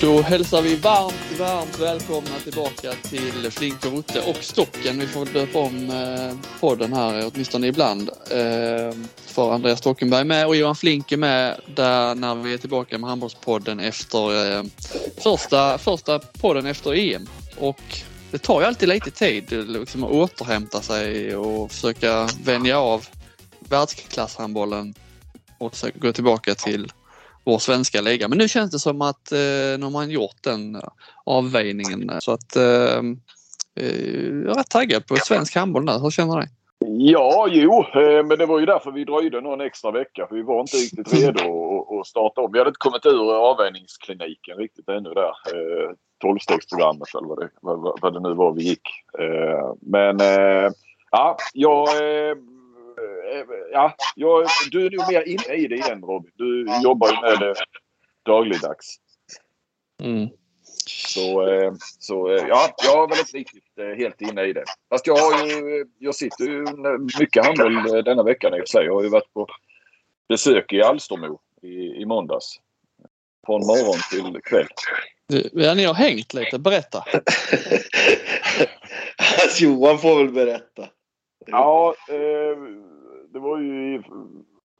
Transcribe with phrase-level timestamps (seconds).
[0.00, 4.98] Då hälsar vi varmt, varmt välkomna tillbaka till Flink och Rutte och Stocken.
[4.98, 8.10] Vi får döpa om eh, podden här åtminstone ibland.
[8.30, 8.96] Eh,
[9.26, 13.10] för Andreas Stockenberg med och Johan Flink är med där när vi är tillbaka med
[13.10, 14.64] Handbollspodden efter eh,
[15.16, 17.28] första, första podden efter EM.
[17.58, 17.80] Och
[18.30, 23.06] det tar ju alltid lite tid liksom, att återhämta sig och försöka vänja av
[23.68, 24.94] världsklasshandbollen
[25.58, 26.92] och försöka gå tillbaka till
[27.46, 28.28] vår svenska liga.
[28.28, 30.80] Men nu känns det som att eh, nu har man gjort den eh,
[31.24, 32.98] avvägningen så att eh,
[33.80, 35.92] eh, jag är rätt taggad på svensk handboll nu.
[35.92, 36.46] Hur känner du?
[36.88, 40.26] Ja, jo, eh, men det var ju därför vi dröjde någon extra vecka.
[40.28, 42.52] För vi var inte riktigt redo att starta om.
[42.52, 45.32] Vi hade inte kommit ur avvägningskliniken riktigt ännu där.
[46.20, 48.88] Tolvstegsprogrammet eller vad det, vad, vad det nu var vi gick.
[49.80, 50.18] Men
[51.10, 51.88] ja, jag
[53.72, 56.30] ja, jag, du är nog mer inne i det igen Robin.
[56.34, 57.54] Du jobbar ju med det
[58.24, 58.96] dagligdags.
[60.02, 60.28] Mm.
[60.86, 64.64] Så, eh, så eh, ja, jag är väl riktigt eh, helt inne i det.
[64.90, 66.64] Fast jag, har ju, jag sitter ju
[67.20, 68.84] mycket handboll denna veckan i och för sig.
[68.84, 69.46] Jag har ju varit på
[70.28, 72.60] besök i Alstermo i, i måndags.
[73.46, 74.66] Från morgon till kväll.
[75.52, 76.58] Ja, ni har hängt lite.
[76.58, 76.98] Berätta.
[79.42, 80.88] alltså, Johan får väl berätta.
[81.46, 82.58] Ja, eh,
[83.32, 84.02] det var ju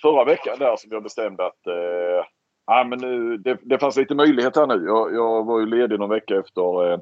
[0.03, 2.27] förra veckan där som jag bestämde att eh,
[2.67, 4.85] ja, men nu, det, det fanns lite möjlighet här nu.
[4.87, 6.99] Jag, jag var ju ledig någon vecka efter eh,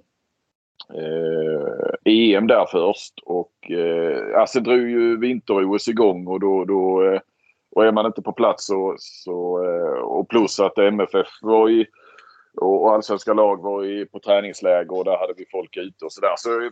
[2.05, 7.21] EM där först och eh, alltså drog ju vinter-OS igång och då, då eh,
[7.71, 11.87] och är man inte på plats så, så eh, och plus att MFF var i
[12.57, 16.35] och allsvenska lag var i, på träningsläger och där hade vi folk ute och sådär.
[16.37, 16.71] Så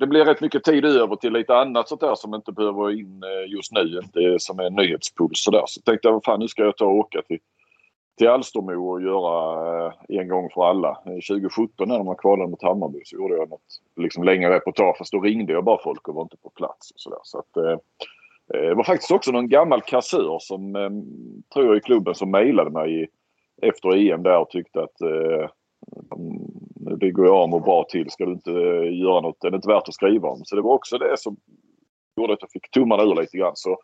[0.00, 2.92] det blir rätt mycket tid över till lite annat sånt där som inte behöver vara
[2.92, 4.00] in eh, just nu.
[4.02, 5.62] Inte som är nyhetspuls sådär.
[5.66, 7.38] Så tänkte jag, vad fan nu ska jag ta och åka till,
[8.18, 10.88] till Alstermo och göra eh, en gång för alla.
[10.88, 14.98] Eh, 2017 när man kvalade mot Hammarby så gjorde jag något liksom längre reportage.
[14.98, 16.90] Fast då ringde jag bara folk och var inte på plats.
[16.90, 17.20] Och så där.
[17.22, 17.80] Så att,
[18.48, 20.72] det var faktiskt också någon gammal kassör som,
[21.52, 23.08] tror jag, i klubben som mejlade mig
[23.62, 24.96] efter EM där och tyckte att
[27.00, 28.10] det går jag och bra till.
[28.10, 29.40] Ska du inte eh, göra något?
[29.40, 30.44] det Är inte värt att skriva om?
[30.44, 31.36] Så det var också det som
[32.16, 33.52] gjorde att jag fick tummarna ur lite grann.
[33.54, 33.78] Så,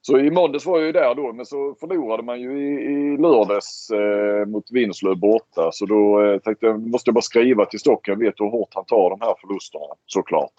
[0.00, 3.16] så i måndags var jag ju där då men så förlorade man ju i, i
[3.16, 5.70] lördags eh, mot Vinslöv borta.
[5.72, 8.12] Så då eh, tänkte jag måste jag bara skriva till Stocken.
[8.12, 10.54] Jag vet hur hårt han tar de här förlusterna såklart.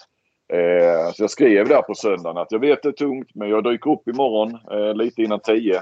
[0.53, 3.63] Eh, så jag skrev där på söndagen att jag vet det är tungt men jag
[3.63, 5.81] dyker upp imorgon eh, lite innan tio.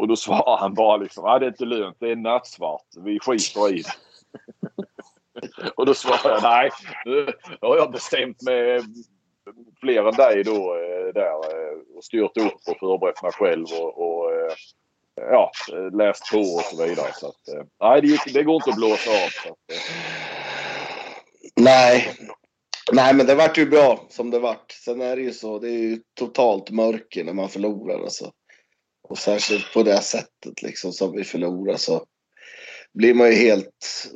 [0.00, 3.18] Och då svarar han bara liksom, ah, det är inte lönt, det är nattsvart, vi
[3.20, 3.92] skiter i det.
[5.76, 6.70] och då svarar jag, nej,
[7.04, 8.82] nu har jag bestämt med eh,
[9.80, 13.98] fler än dig då eh, där eh, och styrt upp och förberett mig själv och,
[13.98, 14.30] och
[15.14, 15.50] ja,
[15.92, 17.12] läst på och så vidare.
[17.14, 19.28] Så att, nej, det, det går inte att blåsa av.
[19.28, 19.58] Så att,
[21.56, 22.16] nej.
[22.92, 24.72] Nej, men det vart ju bra som det vart.
[24.72, 28.00] Sen är det ju så, det är ju totalt mörker när man förlorar.
[28.00, 28.32] Alltså.
[29.10, 32.04] Och särskilt på det sättet liksom som vi förlorar så
[32.92, 34.10] blir man ju helt,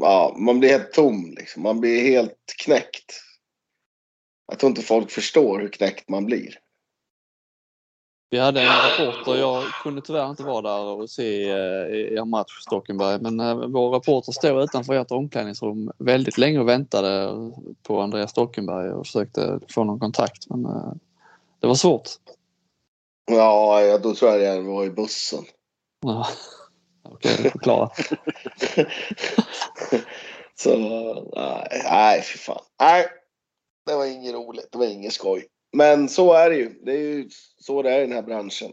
[0.00, 1.62] ja, man blir helt tom liksom.
[1.62, 3.20] Man blir helt knäckt.
[4.46, 6.58] Jag tror inte folk förstår hur knäckt man blir.
[8.30, 9.36] Vi hade en rapporter.
[9.36, 13.90] jag kunde tyvärr inte vara där och se eh, er match Stockenberg, men eh, vår
[13.90, 17.32] rapporter stod utanför ert omklädningsrum väldigt länge och väntade
[17.82, 20.92] på Andreas Stockenberg och försökte få någon kontakt men eh,
[21.60, 22.08] det var svårt.
[23.26, 25.44] Ja, då tror jag det var i bussen.
[26.00, 26.26] Ja.
[27.08, 27.90] Okej, okay, förklara.
[30.54, 30.76] så
[31.36, 32.62] nej, nej fy fan.
[32.80, 33.06] Nej,
[33.86, 34.68] det var inget roligt.
[34.72, 35.46] Det var inget skoj.
[35.76, 36.68] Men så är det ju.
[36.84, 38.72] Det är ju så det är i den här branschen.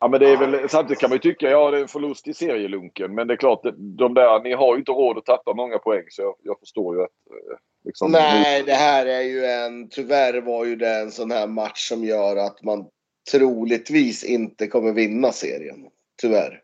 [0.00, 2.28] Ja men det är väl, samtidigt kan man ju tycka, ja det är en förlust
[2.28, 3.14] i serielunken.
[3.14, 3.62] Men det är klart,
[3.98, 6.04] de där, ni har ju inte råd att tappa många poäng.
[6.08, 7.10] Så jag, jag förstår ju att...
[7.30, 11.46] Eh, liksom, Nej, det här är ju en, tyvärr var ju det en sån här
[11.46, 12.86] match som gör att man
[13.30, 15.86] troligtvis inte kommer vinna serien.
[16.20, 16.62] Tyvärr.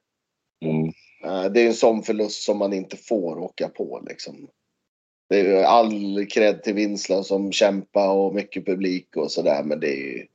[0.65, 0.93] Mm.
[1.25, 4.49] Eh, det är en sån förlust som man inte får åka på liksom.
[5.29, 9.89] Det är all cred till Vinslöv som kämpar och mycket publik och sådär men det
[9.89, 10.27] är ju...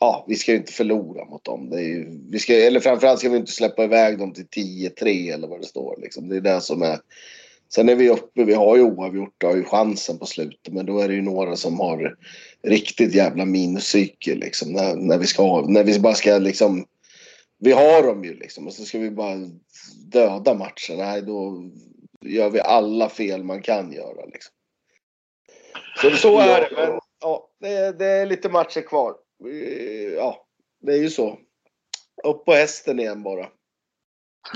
[0.00, 1.70] Ja, vi ska ju inte förlora mot dem.
[1.70, 5.34] Det är ju, vi ska, eller framförallt ska vi inte släppa iväg dem till 10-3
[5.34, 6.00] eller vad det står.
[6.02, 6.28] Liksom.
[6.28, 6.98] Det är det som är...
[7.68, 10.72] Sen är vi uppe, vi har ju oavgjort, har ju chansen på slutet.
[10.72, 12.16] Men då är det ju några som har
[12.62, 14.72] riktigt jävla minuspsyke liksom.
[14.72, 16.86] När, när, vi ska, när vi bara ska liksom
[17.58, 19.36] vi har dem ju liksom och så ska vi bara
[20.12, 20.96] döda matchen.
[20.98, 21.70] Nej, då
[22.20, 24.54] gör vi alla fel man kan göra liksom.
[26.02, 26.76] Så, så är det.
[26.76, 29.14] Men ja, det, det är lite matcher kvar.
[30.16, 30.46] Ja,
[30.80, 31.38] det är ju så.
[32.24, 33.48] Upp på hästen igen bara.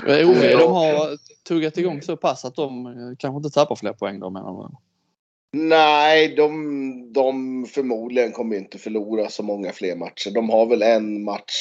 [0.07, 1.17] OV, de har,
[1.47, 4.77] tuggat igång så pass att de kanske inte tappar fler poäng då menar du?
[5.55, 10.31] Nej, de, de förmodligen kommer inte förlora så många fler matcher.
[10.31, 11.53] De har väl en match.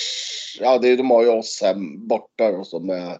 [0.61, 3.19] Ja, det, de har ju oss hem borta och som är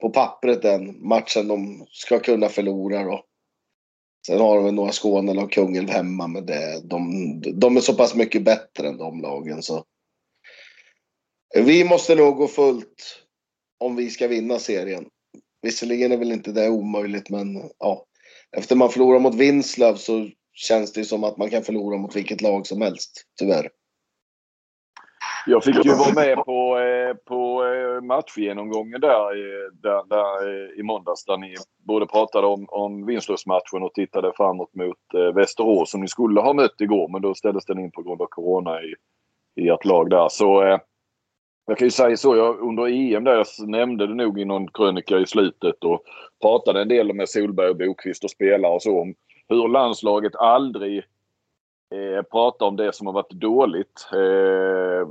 [0.00, 3.24] på pappret den matchen de ska kunna förlora då.
[4.26, 8.14] Sen har de några Skåne och Kungälv hemma men det, de, de är så pass
[8.14, 9.84] mycket bättre än de lagen så.
[11.54, 13.22] Vi måste nog gå fullt
[13.78, 15.06] om vi ska vinna serien.
[15.62, 18.06] Visserligen är väl inte det omöjligt men ja.
[18.56, 22.42] Efter man förlorar mot Vinslöv så känns det som att man kan förlora mot vilket
[22.42, 23.68] lag som helst, tyvärr.
[25.46, 30.82] Jag fick ju vara med på, eh, på eh, matchgenomgången där, eh, där, där i
[30.82, 31.54] måndags där ni
[31.86, 36.80] både pratade om, om Vinslövsmatchen och tittade framåt mot Västerås som ni skulle ha mött
[36.80, 38.94] igår men då ställdes den in på grund av Corona i,
[39.62, 40.28] i ert lag där.
[40.28, 40.78] Så
[41.66, 44.68] jag kan ju säga så, jag, under EM där jag nämnde det nog i någon
[44.68, 46.02] krönika i slutet och
[46.42, 49.14] pratade en del med Solberg och Bokvist och spelare och så om
[49.48, 50.98] hur landslaget aldrig
[51.94, 54.08] eh, pratar om det som har varit dåligt.
[54.12, 55.08] Eh,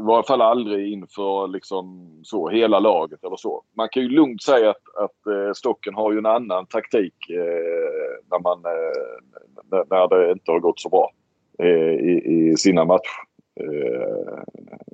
[0.00, 3.62] I varje fall aldrig inför liksom så hela laget eller så.
[3.76, 8.20] Man kan ju lugnt säga att, att eh, Stocken har ju en annan taktik eh,
[8.30, 11.10] när, man, eh, när det inte har gått så bra
[11.58, 14.38] eh, i, i sina matcher eh,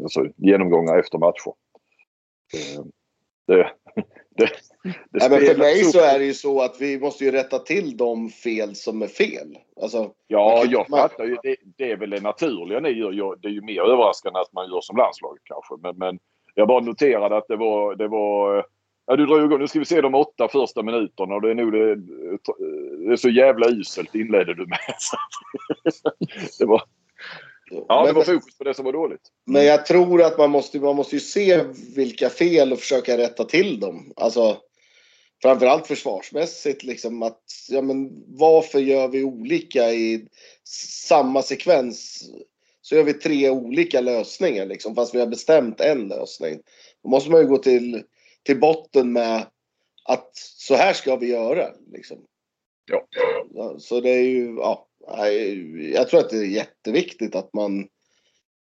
[0.02, 1.52] alltså, genomgångar efter matcher.
[2.54, 2.84] Eh,
[3.46, 3.54] det,
[4.36, 4.50] det,
[4.82, 7.58] det Nej, men för mig så är det ju så att vi måste ju rätta
[7.58, 9.58] till de fel som är fel.
[9.82, 11.00] Alltså, ja, jag man...
[11.00, 11.36] fattar ju.
[11.42, 13.36] Det, det, är väl det naturliga ni gör.
[13.42, 15.74] Det är ju mer överraskande att man gör som landslag kanske.
[15.82, 16.18] Men, men
[16.54, 18.66] jag bara noterade att det var, det var
[19.10, 19.58] Ja, du drog igång.
[19.58, 21.96] Nu ska vi se de åtta första minuterna och det är nog det,
[23.06, 24.78] det är så jävla uselt inledde du med.
[26.58, 26.82] det var,
[27.70, 29.20] Ja, det var fokus på det som var dåligt.
[29.46, 31.64] Men jag tror att man måste, man måste ju se
[31.96, 34.12] vilka fel och försöka rätta till dem.
[34.16, 34.58] Alltså,
[35.42, 36.82] framförallt försvarsmässigt.
[36.82, 40.26] Liksom att, ja, men varför gör vi olika i
[41.08, 42.30] samma sekvens?
[42.82, 46.60] Så gör vi tre olika lösningar liksom, fast vi har bestämt en lösning.
[47.02, 48.02] Då måste man ju gå till,
[48.42, 49.46] till botten med
[50.04, 51.68] att så här ska vi göra.
[51.92, 52.18] Liksom.
[52.90, 53.76] Ja.
[53.78, 54.86] Så det är ju, ja
[55.94, 57.88] jag tror att det är jätteviktigt att man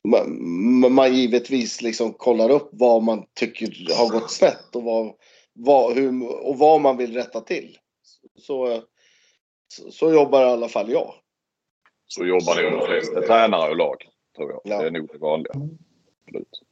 [0.09, 5.15] man, man givetvis liksom kollar upp vad man tycker har gått snett och vad,
[5.53, 7.79] vad, hur, och vad man vill rätta till.
[8.39, 8.83] Så,
[9.91, 11.15] så jobbar i alla fall jag.
[12.07, 13.97] Så jobbar det de flesta tränare och lag,
[14.37, 14.61] tror jag.
[14.65, 14.81] Ja.
[14.81, 15.53] Det är nog det vanliga.
[16.25, 16.63] Absolut.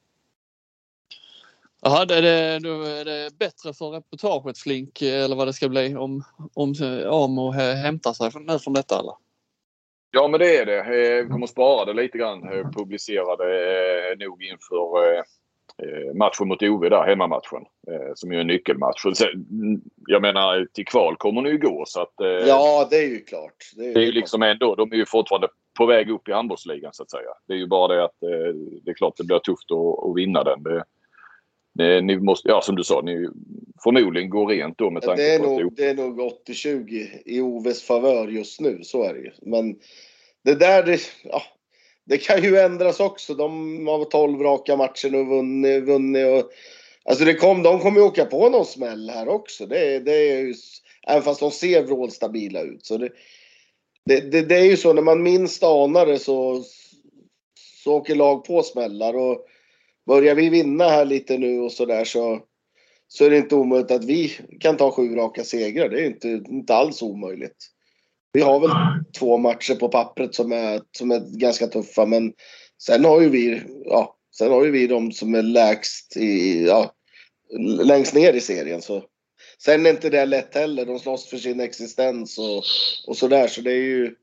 [1.82, 5.96] Jaha, är det, då är det bättre för reportaget Flink eller vad det ska bli
[5.96, 6.24] om,
[6.54, 6.74] om
[7.06, 9.14] Amo hämtar sig från, från detta eller?
[10.10, 10.78] Ja, men det är det.
[10.78, 12.52] Eh, vi kommer att spara det lite grann.
[12.52, 15.40] Eh, publicera det eh, nog inför
[16.14, 17.64] matchen mot Ove där, hemmamatchen.
[18.14, 19.04] Som ju är en nyckelmatch.
[20.06, 22.14] Jag menar, till kval kommer ni ju gå så att...
[22.46, 23.54] Ja, det är ju klart.
[23.76, 25.48] Det är, det är ju liksom ändå, de är ju fortfarande
[25.78, 27.30] på väg upp i handbollsligan så att säga.
[27.48, 28.16] Det är ju bara det att
[28.82, 30.62] det är klart det blir tufft att, att vinna den.
[30.62, 30.84] Det,
[31.80, 33.28] ni måste, ja som du sa, ni
[33.82, 37.08] förmodligen går rent då med tanke det är på nog, att det är nog 80-20
[37.24, 39.30] i Oves favör just nu, så är det ju.
[39.42, 39.76] Men
[40.44, 41.42] det där, det, ja,
[42.04, 43.34] det kan ju ändras också.
[43.34, 45.84] De har 12 raka matcher och vunnit.
[45.84, 46.50] vunnit och,
[47.04, 49.66] alltså det kom, de kommer ju åka på någon smäll här också.
[49.66, 50.54] Det, det är ju,
[51.06, 52.86] även fast de ser vrålstabila ut.
[52.86, 53.08] Så det,
[54.04, 56.64] det, det, det, är ju så när man minst anar det så,
[57.84, 59.16] så åker lag på smällar.
[59.16, 59.46] Och
[60.06, 62.42] börjar vi vinna här lite nu och sådär så,
[63.08, 65.88] så är det inte omöjligt att vi kan ta sju raka segrar.
[65.88, 67.56] Det är inte, inte alls omöjligt.
[68.32, 68.70] Vi har väl
[69.18, 72.32] två matcher på pappret som är, som är ganska tuffa men
[72.82, 76.94] sen har ju vi, ja, sen har ju vi de som är lägst i, ja,
[77.82, 78.82] längst ner i serien.
[78.82, 79.04] Så.
[79.58, 80.86] Sen är inte det lätt heller.
[80.86, 82.62] De slåss för sin existens och,
[83.06, 83.46] och sådär.
[83.46, 84.14] Så det är ju,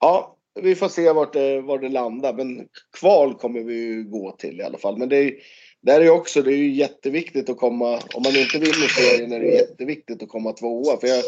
[0.00, 2.32] ja, vi får se vart det, var det landar.
[2.32, 2.68] Men
[3.00, 4.98] kval kommer vi ju gå till i alla fall.
[4.98, 5.34] Men det är,
[5.80, 9.40] där är också, det är ju jätteviktigt att komma, om man inte vinner serien är
[9.40, 11.00] det jätteviktigt att komma tvåa.
[11.00, 11.24] För jag,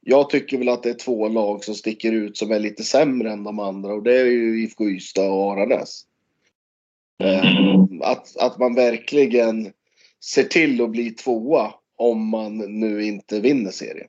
[0.00, 3.32] jag tycker väl att det är två lag som sticker ut som är lite sämre
[3.32, 6.02] än de andra och det är ju IFK Ystad och Aranäs.
[7.22, 7.44] Eh,
[8.02, 9.72] att, att man verkligen
[10.24, 14.08] ser till att bli tvåa om man nu inte vinner serien.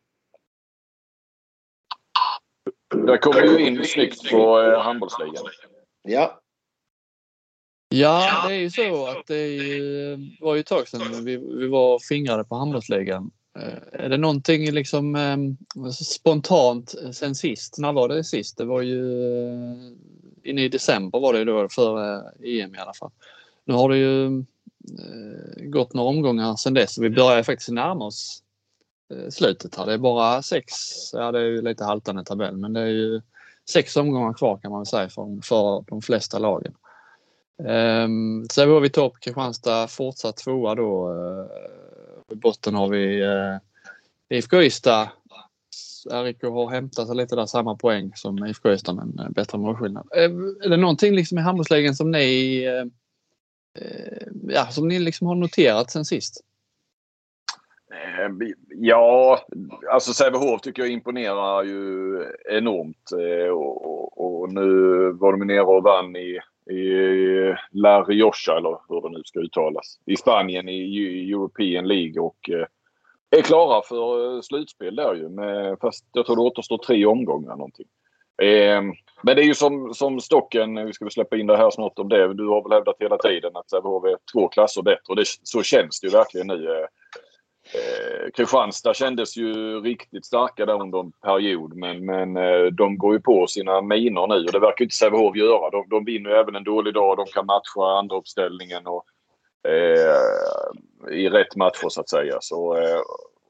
[2.91, 5.45] Där kommer ju in snyggt på eh, handbollsligan.
[6.03, 6.41] Ja.
[7.93, 11.67] Ja, det är ju så att det ju, var ju ett tag sedan vi, vi
[11.67, 13.31] var fingrade på handbollsligan.
[13.59, 17.77] Eh, är det någonting liksom eh, spontant sen sist?
[17.77, 18.57] När var det sist?
[18.57, 19.77] Det var ju eh,
[20.43, 23.11] inne i december var det då för EM i alla fall.
[23.65, 24.43] Nu har det ju
[25.69, 26.97] gått några omgångar sedan dess.
[26.97, 28.43] Vi börjar faktiskt närma oss
[29.11, 29.85] Eh, slutet här.
[29.85, 30.73] Det är bara sex,
[31.13, 33.21] ja det är ju lite haltande tabell, men det är ju
[33.69, 36.73] sex omgångar kvar kan man säga för, för de flesta lagen.
[37.67, 41.09] Ehm, um, har vi topp, Kristianstad fortsatt tvåa då.
[41.09, 41.47] Uh,
[42.31, 43.57] I botten har vi uh,
[44.29, 45.09] IFK Ystad.
[46.11, 50.07] RIK har hämtat sig lite där samma poäng som IFK Ystad men uh, bättre målskillnad.
[50.17, 50.23] Uh,
[50.65, 52.85] är det någonting liksom i handbollsligan som ni uh,
[54.47, 56.41] ja, som ni liksom har noterat sen sist?
[57.91, 59.39] Eh, ja,
[59.91, 62.15] alltså Sävehof tycker jag imponerar ju
[62.49, 63.11] enormt.
[63.11, 64.67] Eh, och, och, och nu
[65.11, 66.39] var de nere och vann i
[66.71, 69.99] i La Rioja eller hur det nu ska uttalas.
[70.05, 72.65] I Spanien i e- European League och eh,
[73.29, 75.29] är klara för slutspel där ju.
[75.29, 77.87] Med, fast jag tror det återstår tre omgångar någonting.
[78.41, 78.93] Ehm,
[79.23, 81.99] men det är ju som, som Stocken, vi ska väl släppa in det här snart
[81.99, 82.33] om det.
[82.33, 85.63] Du har väl hävdat hela tiden att Sävehof är två klasser bättre och det, så
[85.63, 86.85] känns det ju verkligen nu.
[87.73, 93.13] Eh, Kristianstad kändes ju riktigt starka där under en period men, men eh, de går
[93.13, 95.69] ju på sina minor nu och det verkar inte Sävehof göra.
[95.69, 97.17] De, de vinner ju även en dålig dag.
[97.17, 99.05] De kan matcha andra uppställningen och,
[99.71, 102.37] eh, i rätt matcher så att säga.
[102.41, 103.01] Så, eh,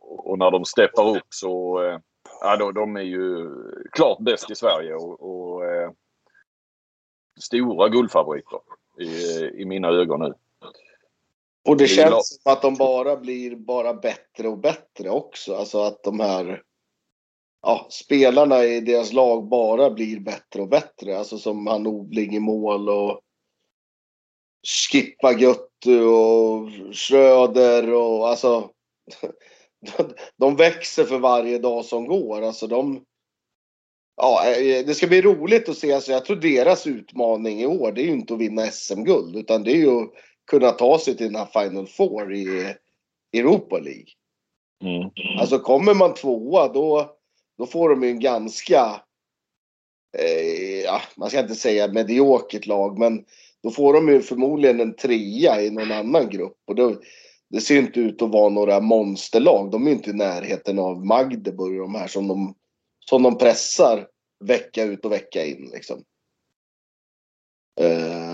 [0.02, 2.00] och när de steppar upp så eh,
[2.42, 3.50] ja, de, de, är ju
[3.92, 5.92] klart bäst i Sverige och, och eh,
[7.40, 8.60] stora guldfavoriter
[9.00, 10.34] i, i mina ögon nu.
[11.70, 15.56] Och det känns som att de bara blir bara bättre och bättre också.
[15.56, 16.62] Alltså att de här
[17.62, 21.18] ja, spelarna i deras lag bara blir bättre och bättre.
[21.18, 23.22] Alltså som han Obling i mål och
[24.68, 28.70] Skippa Göttu och Schröder och alltså.
[30.38, 32.42] De växer för varje dag som går.
[32.42, 33.06] Alltså de.
[34.16, 34.44] Ja,
[34.86, 35.94] det ska bli roligt att se.
[35.94, 39.64] Alltså jag tror deras utmaning i år, det är ju inte att vinna SM-guld utan
[39.64, 40.08] det är ju
[40.52, 42.76] kunna ta sig till den här Final Four i
[43.34, 44.08] Europa League.
[44.84, 45.10] Mm.
[45.40, 47.16] Alltså kommer man tvåa då,
[47.58, 49.02] då får de ju en ganska,
[50.18, 53.26] eh, ja, man ska inte säga mediokert lag, men
[53.64, 56.58] då får de ju förmodligen en trea i någon annan grupp.
[56.68, 56.96] Och då,
[57.50, 59.72] det ser inte ut att vara några monsterlag.
[59.72, 62.56] De är inte i närheten av Magdeburg de här som de,
[63.10, 64.08] som de pressar
[64.44, 65.70] vecka ut och vecka in.
[65.74, 66.04] Liksom.
[67.82, 68.31] Uh,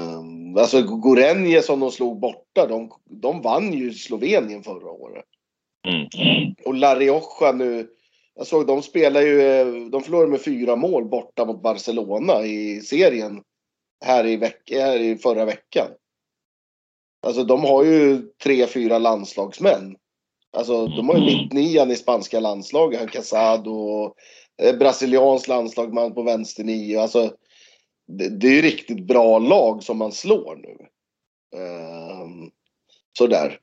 [0.58, 5.26] Alltså Gorenje som de slog borta, de, de vann ju Slovenien förra året.
[5.88, 6.08] Mm.
[6.66, 7.88] Och La Rioja nu,
[8.36, 9.40] jag såg de spelar ju,
[9.90, 13.42] de förlorade med fyra mål borta mot Barcelona i serien
[14.06, 15.88] här i, veck, här i förra veckan.
[17.28, 19.96] Alltså de har ju tre, fyra landslagsmän.
[20.58, 21.34] Alltså de har ju mm.
[21.34, 24.14] mittnian i spanska landslaget, Casado
[24.62, 27.02] eh, brasiliansk landslagsman på vänster nio.
[27.02, 27.32] Alltså
[28.08, 30.88] det, det är ju riktigt bra lag som man slår nu.
[31.62, 32.52] Um,
[33.18, 33.60] sådär.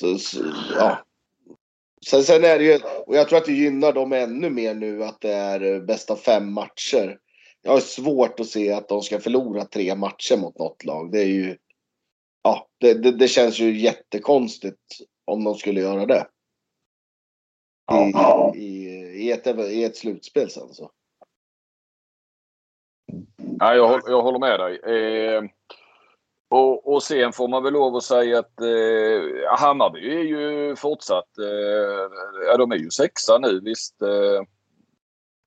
[0.00, 0.44] Så, så,
[0.78, 1.04] ja.
[2.06, 5.04] Sen, sen är det ju, och jag tror att det gynnar dem ännu mer nu
[5.04, 7.18] att det är bästa fem matcher.
[7.62, 11.12] Jag har svårt att se att de ska förlora tre matcher mot något lag.
[11.12, 11.56] Det är ju,
[12.42, 14.80] ja, det, det, det känns ju jättekonstigt
[15.24, 16.26] om de skulle göra det.
[18.54, 18.86] I, i,
[19.24, 20.90] i, ett, i ett slutspel sen så.
[23.58, 24.76] Ja, jag, jag håller med dig.
[24.76, 25.42] Eh,
[26.48, 31.38] och, och sen får man väl lov att säga att eh, Hammarby är ju fortsatt...
[31.38, 32.10] Eh,
[32.46, 34.02] ja, de är ju sexa nu visst.
[34.02, 34.42] Eh,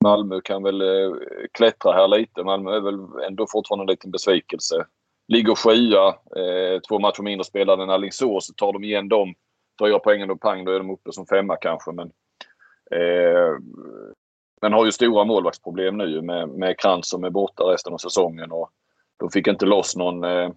[0.04, 1.12] Malmö kan väl eh,
[1.52, 2.44] klättra här lite.
[2.44, 4.86] Malmö är väl ändå fortfarande en liten besvikelse.
[5.28, 6.08] Ligger sjua.
[6.08, 8.54] Eh, två matcher mindre spelade än Alingsås.
[8.56, 9.34] Tar de igen dem,
[9.78, 11.92] tar jag poängen och pang, då är de uppe som femma kanske.
[11.92, 12.10] Men,
[12.90, 13.58] eh,
[14.60, 18.52] men har ju stora målvaktsproblem nu med, med Krantz som är borta resten av säsongen.
[18.52, 18.70] Och
[19.16, 20.50] de fick inte loss någon eh,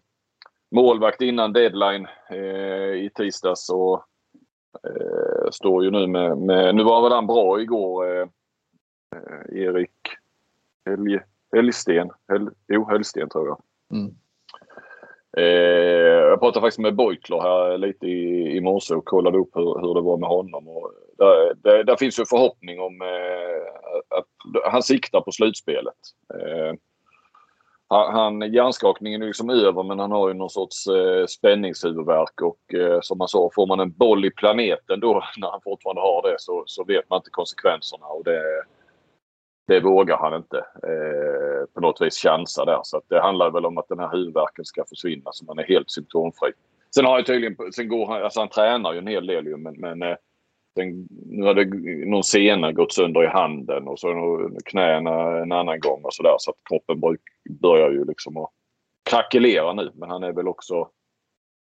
[0.71, 3.69] målvakt innan deadline eh, i tisdags.
[3.69, 4.03] Och,
[4.83, 8.27] eh, står ju nu med, med, Nu var väl han bra igår, eh,
[9.15, 9.91] eh Erik
[10.85, 11.19] Helg,
[11.55, 12.09] Helgsten.
[12.27, 13.61] Hel, jo, Helgsten tror jag.
[13.93, 14.15] Mm.
[15.37, 19.81] Eh, jag pratade faktiskt med Beutler här lite i, i morse och kollade upp hur,
[19.81, 20.67] hur det var med honom.
[20.67, 23.01] Och där, där, där finns ju förhoppning om
[24.17, 25.95] att han siktar på slutspelet.
[26.33, 26.73] Eh,
[27.87, 32.99] han, hjärnskakningen är liksom över men han har ju någon sorts eh, spänningshuvudvärk och eh,
[33.01, 36.35] som man sa, får man en boll i planeten då när han fortfarande har det
[36.39, 38.41] så, så vet man inte konsekvenserna och det,
[39.67, 42.79] det vågar han inte eh, på något vis chansa där.
[42.83, 45.63] Så att det handlar väl om att den här huvudvärken ska försvinna så man är
[45.63, 46.51] helt symptomfri.
[46.95, 49.57] Sen har han tydligen, sen går han, alltså han tränar ju en hel del ju
[49.57, 50.15] men, men eh,
[50.75, 51.65] den, nu hade
[52.05, 56.35] någon sena gått sönder i handen och så knäna en annan gång och sådär.
[56.37, 56.99] Så att kroppen
[57.49, 58.49] börjar ju liksom att
[59.03, 59.91] krackelera nu.
[59.95, 60.89] Men han är väl också,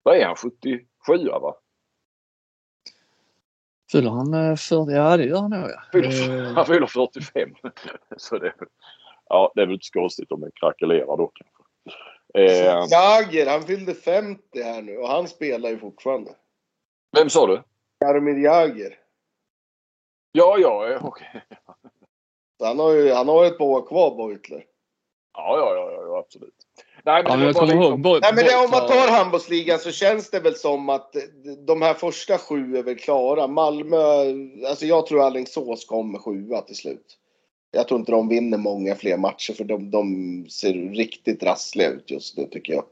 [0.03, 0.85] vad är han, 77
[1.27, 1.55] va?
[3.91, 4.91] Fyller han 40?
[4.91, 5.81] Ja det gör han nog ja.
[5.91, 7.49] Fyller, han fyller 45.
[8.17, 8.53] Så det,
[9.29, 11.59] ja, det är väl inte så konstigt om det krackelerar då kanske.
[12.33, 16.31] Eh, Jagger, han fyllde 50 här nu och han spelar ju fortfarande.
[17.17, 17.63] Vem sa du?
[17.99, 18.95] Jaromir Jagr.
[20.31, 21.27] Ja, ja, okej.
[21.33, 21.41] Okay.
[22.63, 24.65] Han har ju han har ett par år kvar, Beutler.
[25.33, 26.53] Ja, ja, ja, ja, absolut.
[27.03, 27.99] Nej, men, ja, men ihåg.
[27.99, 28.19] Liksom...
[28.21, 31.15] Nej, men det, om man tar handbollsligan så känns det väl som att
[31.67, 33.47] de här första sju är väl klara.
[33.47, 33.97] Malmö,
[34.67, 37.17] alltså jag tror Alingsås kommer sjua till slut.
[37.71, 42.11] Jag tror inte de vinner många fler matcher för de, de ser riktigt rassliga ut
[42.11, 42.83] just nu tycker jag.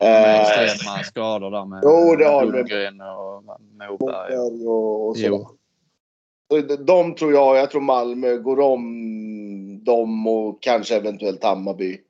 [0.00, 3.44] Med extrema skador där med jo, det har Lundgren och
[3.88, 4.38] Moberg.
[4.66, 5.50] Och, och så.
[6.78, 12.00] De tror jag, jag tror Malmö går om dem och kanske eventuellt Hammarby.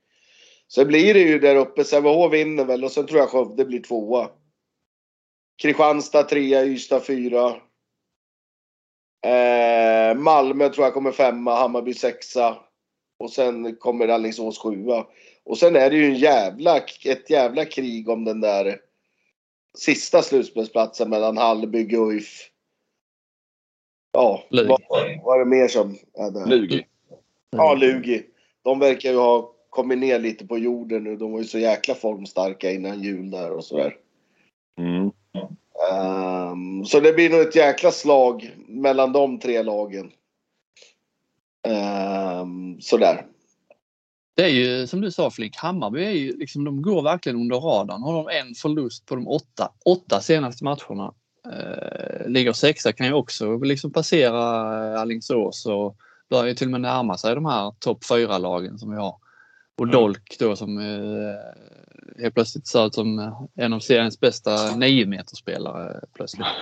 [0.73, 3.83] Sen blir det ju där uppe, Sävehof vinner väl och sen tror jag Skövde blir
[3.83, 4.29] tvåa.
[5.63, 7.57] Kristianstad trea, Ystad fyra.
[9.27, 12.57] Eh, Malmö tror jag kommer femma, Hammarby sexa.
[13.19, 15.07] Och sen kommer Alingsås sjua.
[15.45, 18.81] Och sen är det ju en jävla, ett jävla krig om den där
[19.79, 22.51] sista slutspelsplatsen mellan Hallby, Guif.
[24.13, 24.69] Ja, Lugi.
[24.69, 24.81] vad
[25.25, 26.47] var det mer som är där?
[26.47, 26.87] Lugi.
[27.51, 28.27] Ja, Lugi.
[28.63, 31.17] De verkar ju ha kommit ner lite på jorden nu.
[31.17, 33.97] De var ju så jäkla formstarka innan jul där och sådär.
[34.79, 35.11] Mm.
[35.93, 40.13] Um, så det blir nog ett jäkla slag mellan de tre lagen.
[41.69, 43.27] Um, sådär.
[44.41, 47.57] Det är ju som du sa Flink, Hammarby är ju liksom, de går verkligen under
[47.57, 48.03] radarn.
[48.03, 51.15] Har de en förlust på de åtta, åtta senaste matcherna.
[51.53, 54.41] Eh, ligger sexa kan ju också liksom passera
[55.01, 55.97] Alingsås och
[56.31, 59.15] börjar ju till och med närma sig de här topp fyra lagen som vi har.
[59.79, 59.93] Och mm.
[59.93, 66.01] Dolk då som eh, helt plötsligt ser ut som en av seriens bästa 9 spelare
[66.15, 66.47] plötsligt.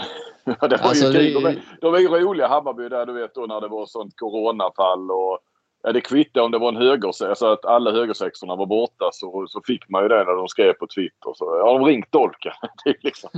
[0.61, 1.35] Ja, det var alltså, ju det...
[1.35, 4.13] de, är, de är ju roliga Hammarby där du vet då när det var sånt
[4.17, 5.39] coronafall och
[5.83, 9.47] Ja, det kvittade om det var en högersexa, alltså att alla högersexorna var borta så,
[9.49, 11.33] så fick man ju det när de skrev på Twitter.
[11.35, 12.53] Så, ja, de ringt Dolken.
[12.85, 13.31] det är liksom...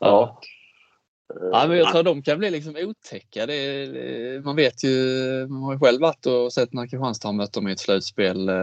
[0.00, 0.40] ja.
[1.52, 3.46] Ja, men jag tror de kan bli liksom otäcka.
[3.46, 4.90] Det, man vet ju,
[5.48, 8.48] man har ju själv varit och sett när Kristianstad har mött dem i ett slutspel
[8.48, 8.54] eh,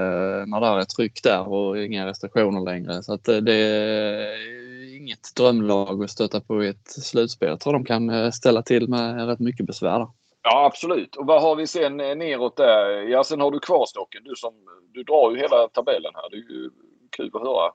[0.45, 3.03] när det är tryck där och inga restriktioner längre.
[3.03, 7.49] Så att eh, det är inget drömlag att stöta på i ett slutspel.
[7.49, 10.07] Jag tror de kan eh, ställa till med rätt mycket besvär där.
[10.43, 11.15] Ja absolut.
[11.15, 13.01] Och vad har vi sen neråt där?
[13.01, 14.23] Ja sen har du kvarstocken.
[14.23, 14.53] Du, som,
[14.93, 16.29] du drar ju hela tabellen här.
[16.29, 16.69] Det är ju
[17.09, 17.71] kul att höra.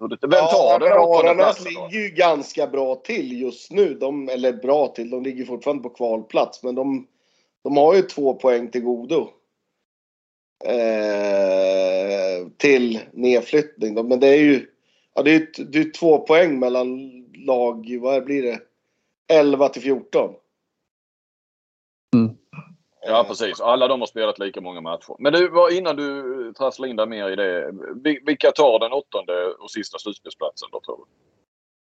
[0.00, 3.94] Hur det, vem tar den Aranäs ligger ju ganska bra till just nu.
[3.94, 6.62] De, eller bra till, de ligger fortfarande på kvalplats.
[6.62, 7.06] Men de,
[7.64, 9.28] de har ju två poäng till godo.
[10.64, 14.08] Eh, till nedflyttning.
[14.08, 14.66] Men det är ju
[15.14, 18.60] ja, det är, det är två poäng mellan lag, vad blir det?
[19.28, 20.34] 11 till 14.
[23.06, 23.60] Ja precis.
[23.60, 25.16] Alla de har spelat lika många matcher.
[25.18, 27.72] Men du, innan du trasslar in dig mer i det.
[28.26, 31.02] Vilka tar den åttonde och sista slutspelsplatsen då tror du?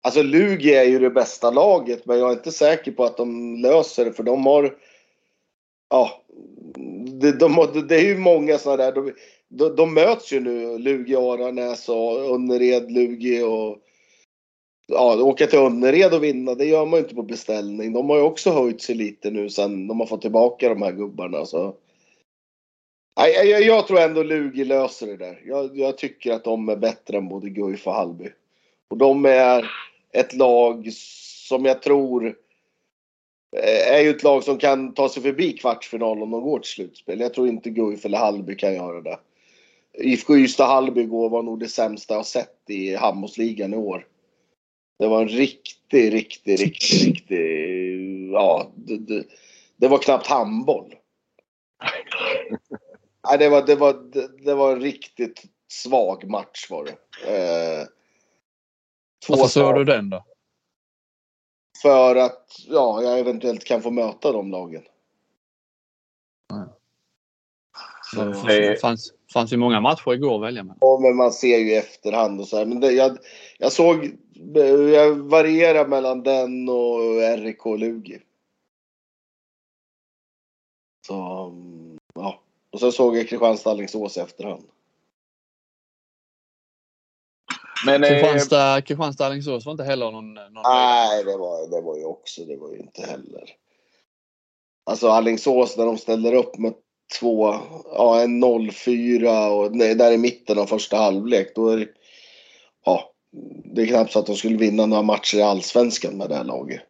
[0.03, 3.57] Alltså Lugi är ju det bästa laget men jag är inte säker på att de
[3.57, 4.77] löser det för de har...
[5.91, 6.11] Ja.
[7.21, 8.93] De, de, det är ju många sådana där.
[8.93, 9.13] De,
[9.49, 10.79] de, de möts ju nu.
[10.79, 13.79] Lugi, Aranäs och Önnered, Lugi och
[14.87, 17.93] ja, åka till Önnered och vinna, det gör man ju inte på beställning.
[17.93, 20.93] De har ju också höjt sig lite nu sen de har fått tillbaka de här
[20.93, 21.47] gubbarna.
[21.47, 21.75] Så.
[23.15, 25.43] Jag, jag, jag tror ändå Lugi löser det där.
[25.47, 28.29] Jag, jag, tycker att de är bättre än både Guif och Hallby.
[28.89, 29.71] Och de är
[30.13, 30.93] ett lag
[31.49, 32.27] som jag tror
[33.57, 36.71] eh, är ju ett lag som kan ta sig förbi kvartsfinal om de går till
[36.71, 37.21] slutspel.
[37.21, 39.19] Jag tror inte Guif eller Hallby kan göra det.
[39.99, 44.07] IFK Ystad-Hallby går var nog det sämsta jag sett i handbollsligan i år.
[44.99, 48.33] Det var en riktig, riktig, riktig, riktig...
[48.33, 49.25] Ja, det, det,
[49.77, 50.95] det var knappt handboll.
[53.29, 56.97] Nej, det var, det, var, det, det var en riktigt svag match var det.
[57.33, 57.87] Eh,
[59.29, 60.25] Varför såg du den då?
[61.83, 64.83] För att ja, jag eventuellt kan få möta de lagen.
[68.13, 70.79] Så, det fanns, fanns ju många matcher igår att välja mellan.
[70.81, 72.67] Ja, men man ser ju i efterhand och så här.
[72.67, 73.19] Men det, jag,
[73.59, 74.11] jag såg,
[74.95, 76.99] jag varierar mellan den och
[77.39, 78.19] RIK Lugi.
[81.07, 81.15] Så,
[82.15, 82.41] ja.
[82.71, 84.65] Och sen såg jag Kristianstad Alingsås i efterhand.
[87.87, 90.35] Men eh, Kristianstad, Kristianstad Alingsås var inte heller någon...
[90.35, 93.57] någon nej, det var, det var ju också, det var ju inte heller.
[94.85, 96.75] Alltså Alingsås när de ställer upp med
[97.21, 97.55] två,
[97.93, 101.53] ja en 0-4 och nej, där i mitten av första halvlek.
[101.55, 101.89] Då är det,
[102.85, 103.13] ja,
[103.65, 106.45] det är knappt så att de skulle vinna några matcher i Allsvenskan med det här
[106.45, 106.83] laget.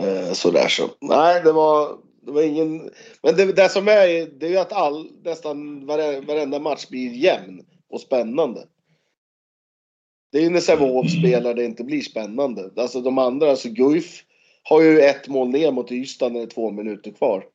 [0.00, 0.90] Eh, sådär så.
[1.00, 2.90] Nej, det var, det var ingen...
[3.22, 7.12] Men det, det som är, det är ju att all, nästan vare, varenda match blir
[7.12, 8.66] jämn och spännande.
[10.32, 12.70] Det är ju när Sävehof spelar det inte blir spännande.
[12.76, 14.25] Alltså de andra, alltså Guif
[14.68, 17.46] har ju ett mål ner mot Ystad när det är två minuter kvar.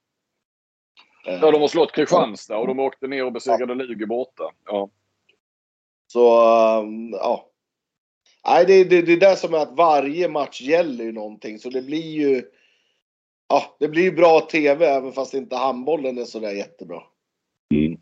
[1.25, 4.43] Ja, de har slått Kristianstad och de åkte ner och besegrade Lugi borta.
[4.65, 4.89] Ja.
[6.07, 6.45] Så,
[6.79, 7.49] um, ja.
[8.47, 11.59] Nej, det, det, det är det som är att varje match gäller ju någonting.
[11.59, 12.43] Så det blir ju...
[13.47, 17.03] Ja, det blir bra TV även fast inte handbollen är sådär jättebra.
[17.73, 17.97] Mm.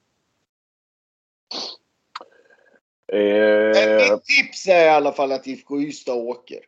[3.13, 6.59] Eh, mitt tips är i alla fall att IFK Ystad åker.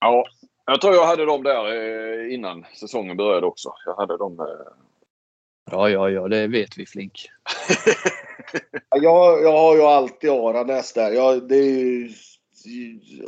[0.00, 0.26] ja,
[0.66, 3.72] jag tror jag hade dem där eh, innan säsongen började också.
[3.86, 4.40] Jag hade dem...
[4.40, 4.46] Eh,
[5.70, 7.28] Ja, ja, ja, det vet vi Flink.
[8.90, 11.10] Jag, jag har ju alltid Aranäs där.
[11.10, 12.10] Jag, det är ju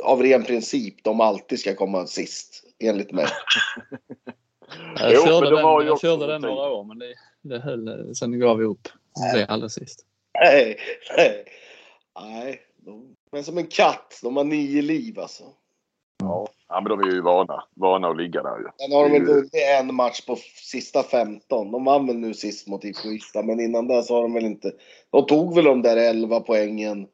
[0.03, 3.27] av ren princip de alltid ska komma sist, enligt mig.
[4.99, 8.15] Jag Jo, körde den, jag också körde den några år men det, det höll.
[8.15, 8.87] Sen gav vi upp.
[9.15, 10.05] Det blev alldeles sist.
[10.41, 10.77] Nej,
[11.17, 11.45] nej.
[12.19, 14.19] Nej, de är som en katt.
[14.23, 15.43] De har nio liv alltså.
[16.19, 16.47] ja.
[16.69, 17.63] Ja, men de är ju vana.
[17.73, 18.65] Vana att ligga där ju.
[18.77, 21.71] Sen har de väl vunnit en match på sista 15.
[21.71, 24.71] De vann väl nu sist mot Ystad, men innan det så har de väl inte...
[25.09, 27.07] De tog väl de där 11 poängen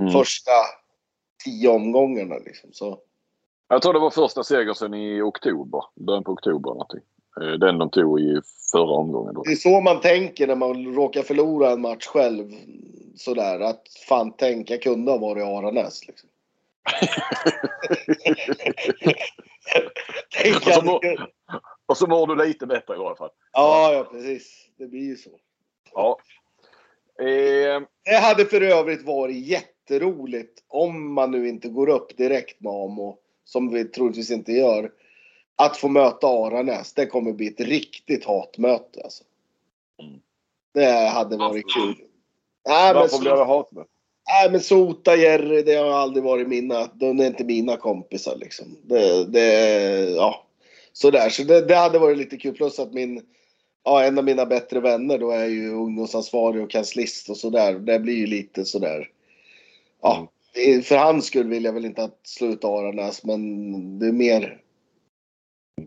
[0.00, 0.12] Mm.
[0.12, 0.50] första
[1.44, 2.70] 10 omgångarna liksom.
[2.72, 2.98] Så.
[3.68, 5.84] Jag tror det var första seger sen i oktober.
[5.94, 7.00] Början på oktober någonting.
[7.40, 8.40] Eh, Den de tog i
[8.72, 9.42] förra omgången då.
[9.42, 12.50] Det är så man tänker när man råkar förlora en match själv.
[13.16, 16.28] Sådär att fan tänk, jag kunde ha varit Aranäs liksom.
[20.56, 21.30] Och så mår-
[21.86, 23.30] Och så mår du lite bättre i alla fall.
[23.52, 24.68] Ja, ja precis.
[24.78, 25.30] Det blir ju så.
[25.94, 26.18] Ja.
[27.18, 32.72] Eh, Det hade för övrigt varit jätteroligt om man nu inte går upp direkt med
[32.72, 34.92] Amo, som vi troligtvis inte gör,
[35.56, 36.94] att få möta Aranäs.
[36.94, 39.24] Det kommer bli ett riktigt hatmöte alltså.
[40.02, 40.20] Mm.
[40.74, 41.94] Det hade varit kul.
[42.68, 43.84] Nej men, varför blir det så, hat med?
[44.32, 46.86] Nej, men Sota, Jerry, det har aldrig varit mina.
[46.94, 48.76] De är inte mina kompisar liksom.
[48.82, 49.50] Det, det,
[50.10, 50.46] ja.
[50.92, 52.54] Sådär, så det, det hade varit lite kul.
[52.54, 53.22] Plus att min,
[53.84, 57.72] ja, en av mina bättre vänner då är ju ungdomsansvarig och kanslist och sådär.
[57.74, 59.08] Det blir ju lite sådär.
[60.02, 64.06] Ja, det- för hans skull vill jag väl inte att slå ut Aranäs, men det
[64.06, 64.58] är mer...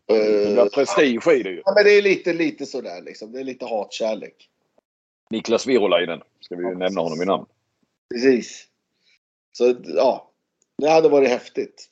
[0.07, 1.61] Det eh, blir prestige i det ju.
[1.65, 3.31] ja, men det är lite, lite sådär liksom.
[3.31, 4.49] Det är lite hatkärlek.
[5.29, 6.21] Niklas Virolainen.
[6.39, 7.45] Ska vi ju Ja, nämna honom i namn.
[8.13, 8.67] Precis.
[9.51, 10.31] Så ja,
[10.77, 11.89] det hade varit häftigt.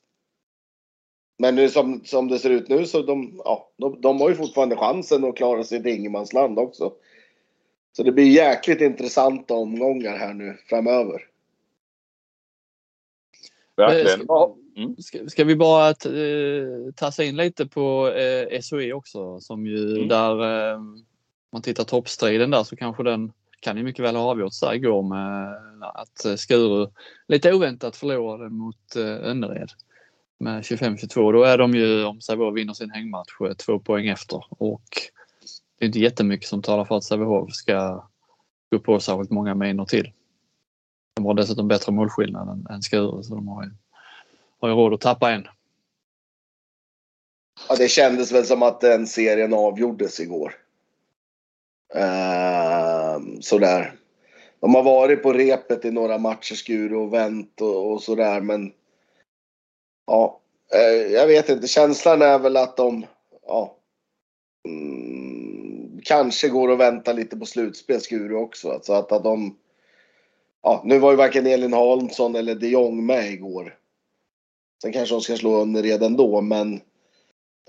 [1.37, 4.35] Men nu som, som det ser ut nu så de, ja, de, de har ju
[4.35, 6.93] fortfarande chansen att klara sig till ingenmansland också.
[7.97, 11.27] Så det blir jäkligt intressanta omgångar här nu framöver.
[13.75, 14.21] Verkligen.
[14.21, 14.55] Eh.
[14.75, 14.95] Mm.
[14.97, 20.07] Ska, ska vi bara eh, tassa in lite på eh, SOE också som ju Mm.
[20.07, 20.79] där eh,
[21.51, 23.31] man tittar toppstriden där så kanske den
[23.63, 26.87] kan ju mycket väl ha avgjorts där igår med eh, att eh, Skuru
[27.27, 29.69] lite oväntat förlorade mot eh, Önnered
[30.39, 31.33] med 25-22.
[31.33, 34.83] Då är de ju, om Sävehof vinner sin hängmatch, två poäng efter och
[35.79, 38.07] det är inte jättemycket som talar för att Sävehof ska
[38.71, 40.11] gå på särskilt många minor till.
[41.15, 43.71] De har dessutom bättre målskillnad än, än Skuru så de har ju,
[44.59, 45.47] har ju råd att tappa en.
[47.69, 50.55] Ja, det kändes väl som att den serien avgjordes igår.
[53.15, 53.95] Ehm, sådär.
[54.59, 58.71] De har varit på repet i några matcher, Skuru och vänt och, och sådär, men
[60.07, 60.39] ja,
[60.73, 61.67] eh, jag vet inte.
[61.67, 63.05] Känslan är väl att de,
[63.47, 63.77] ja,
[64.67, 68.71] mm, kanske går och väntar lite på slutspel, Skuru också.
[68.71, 69.57] Alltså att, att de,
[70.61, 73.77] ja, nu var ju varken Elin Holmsson eller de Jong med igår.
[74.81, 76.81] Sen kanske de ska slå under redan då, men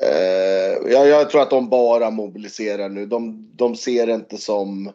[0.03, 3.07] Eh, jag, jag tror att de bara mobiliserar nu.
[3.07, 4.93] De, de ser inte som...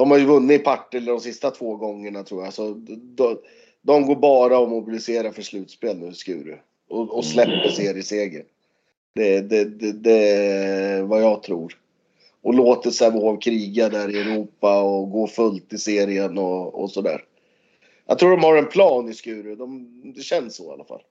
[0.00, 2.54] De har ju vunnit i Partille de sista två gångerna tror jag.
[2.54, 3.38] Så de,
[3.82, 6.56] de går bara och mobiliserar för slutspel nu, Skuru.
[6.90, 8.44] Och, och släpper serieseger.
[9.14, 11.78] Det, det, det, det är vad jag tror.
[12.42, 17.24] Och låter Sävehof kriga där i Europa och gå fullt i serien och, och sådär.
[18.06, 19.56] Jag tror de har en plan i Skuru.
[19.56, 21.02] De, det känns så i alla fall.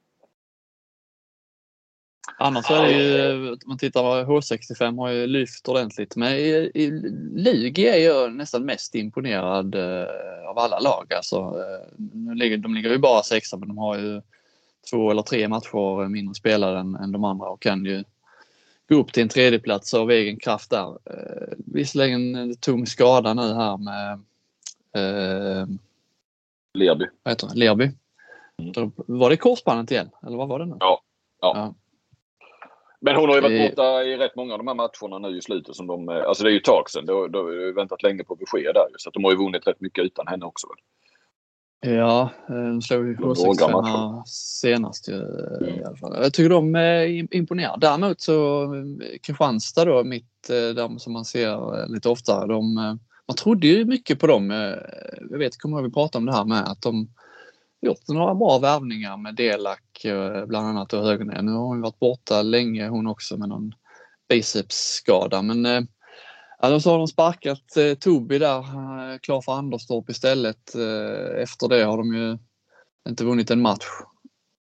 [2.42, 6.16] Annars är det ju, om man tittar H65 har ju lyft ordentligt.
[6.16, 6.92] Men i, i
[7.36, 11.14] Lugi är jag nästan mest imponerad eh, av alla lag.
[11.14, 14.22] Alltså, eh, nu ligger, de ligger ju bara sexa men de har ju
[14.90, 18.04] två eller tre matcher mindre spelare än, än de andra och kan ju
[18.90, 20.88] gå upp till en tredjeplats av egen kraft där.
[20.88, 24.12] Eh, visserligen en tung skada nu här med
[24.96, 25.68] eh,
[26.74, 27.06] Lerby.
[27.24, 27.56] Vad heter det?
[27.56, 27.92] Lerby.
[28.58, 28.72] Mm.
[28.72, 30.10] Då var det korsbandet igen?
[30.28, 30.78] Eller vad var det nu?
[31.42, 31.74] Ja.
[33.02, 33.70] Men hon har ju varit Eh.
[33.70, 35.76] borta i rätt många av de här matcherna nu i slutet.
[35.76, 37.06] Som de, eh, alltså det är ju ett tag sedan.
[37.06, 38.86] Då, då har väntat länge på besked där.
[38.98, 40.68] Så de har ju vunnit rätt mycket utan henne också.
[40.68, 40.78] Väl?
[41.96, 43.34] Ja, eh, de slog ju De vågar
[43.68, 43.86] H65 matchen.
[44.16, 45.80] här senast eh, Mm.
[45.80, 46.16] i alla fall.
[46.24, 47.78] Jag tycker de är im- imponerar.
[47.78, 48.82] Däremot så eh,
[49.24, 52.48] Kristianstad då, mitt, eh, där som man ser eh, lite oftare.
[52.48, 52.84] De, eh,
[53.28, 54.52] man trodde ju mycket på dem.
[54.52, 54.58] eh,
[55.30, 57.08] Jag vet, kommer ihåg vi pratade om det här med att de
[57.82, 61.42] gjort några bra värvningar med Delak eh, bland annat och Högne.
[61.42, 63.74] Nu har hon varit borta länge hon också med någon
[64.30, 65.42] bicepsskada.
[65.42, 65.82] Men eh,
[66.60, 70.76] ja, så har de sparkat eh, Tobi där, eh, klar för Anderstorp istället.
[70.76, 72.38] Eh, efter det har de ju
[73.10, 73.86] inte vunnit en match.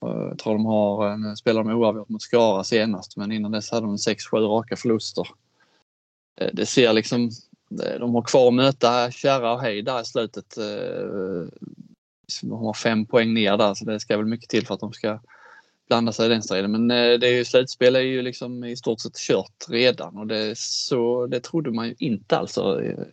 [0.07, 3.53] Eh, jag tror de har, eh, nu spelar de oavgjort mot Skara senast men innan
[3.53, 5.29] dess hade de 6-7 raka förluster.
[6.53, 7.31] Det ser liksom,
[7.99, 10.59] de har kvar att möta Kärra och Hej där i slutet.
[12.43, 14.93] De har fem poäng ner där så det ska väl mycket till för att de
[14.93, 15.21] ska
[15.89, 16.73] blanda sig i den striden.
[16.73, 20.27] Men eh, det är ju, slutspel är ju liksom i stort sett kört redan och
[20.27, 22.59] det, så, det trodde man ju inte alls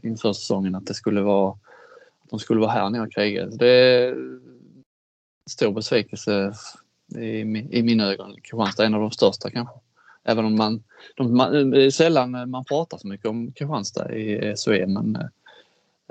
[0.03, 1.51] inför säsongen att det skulle vara
[2.23, 3.51] att de skulle vara här nere och kriga.
[3.51, 4.41] Så Det är en
[5.49, 6.53] stor besvikelse
[7.15, 7.39] i,
[7.71, 8.35] i mina ögon.
[8.35, 9.75] Kristianstad är en av de största kanske.
[10.23, 10.83] Även om man,
[11.15, 15.15] de, man det är sällan man pratar så mycket om Kristianstad i SHE men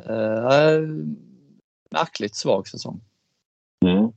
[0.08, 0.78] äh,
[1.92, 3.00] märkligt svag säsong.
[3.84, 4.12] Mm.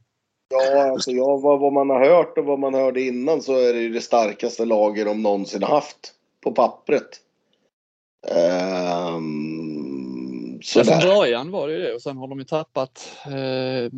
[0.49, 3.73] Ja, alltså jag, vad, vad man har hört och vad man hörde innan så är
[3.73, 7.09] det ju det starkaste laget de någonsin har haft på pappret.
[8.27, 9.39] Ehm,
[10.63, 13.91] Så från början var det ju det och sen har de ju tappat eh,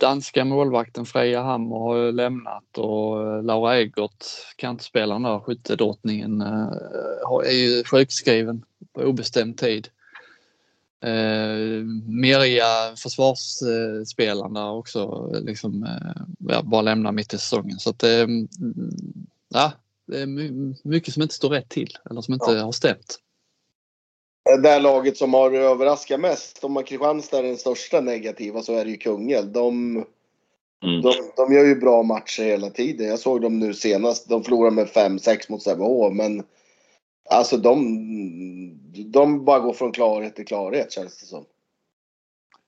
[0.00, 4.24] danska målvakten Freja Hammer har ju lämnat och eh, Laura Eggert,
[4.56, 6.68] kantspelaren där, skyttedrottningen, eh,
[7.44, 9.88] är ju sjukskriven på obestämd tid.
[11.02, 17.78] Eh, Merja, försvarsspelaren där också, liksom, eh, ja, bara lämnar mitt i säsongen.
[17.78, 18.26] Så att, eh,
[19.48, 19.72] ja,
[20.06, 23.18] det är my- mycket som inte står rätt till eller som inte har stämt.
[24.44, 28.74] Det där laget som har överraskat mest, om man Kristianstad är den största negativa så
[28.74, 29.52] är det ju Kungälv.
[29.52, 30.04] De,
[30.84, 31.02] Mm.
[31.02, 33.06] de, de gör ju bra matcher hela tiden.
[33.06, 34.28] Jag såg dem nu senast.
[34.28, 36.42] De förlorade med 5-6 mot Sävehof men
[37.30, 37.84] alltså de,
[39.12, 41.44] de bara går från klarhet till klarhet känns det som.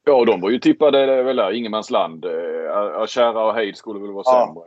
[0.05, 2.25] Ja, de var ju tippade väl där, ingenmansland.
[2.25, 4.47] Eh, Kära och Heid skulle väl vara Ja.
[4.47, 4.65] sämre.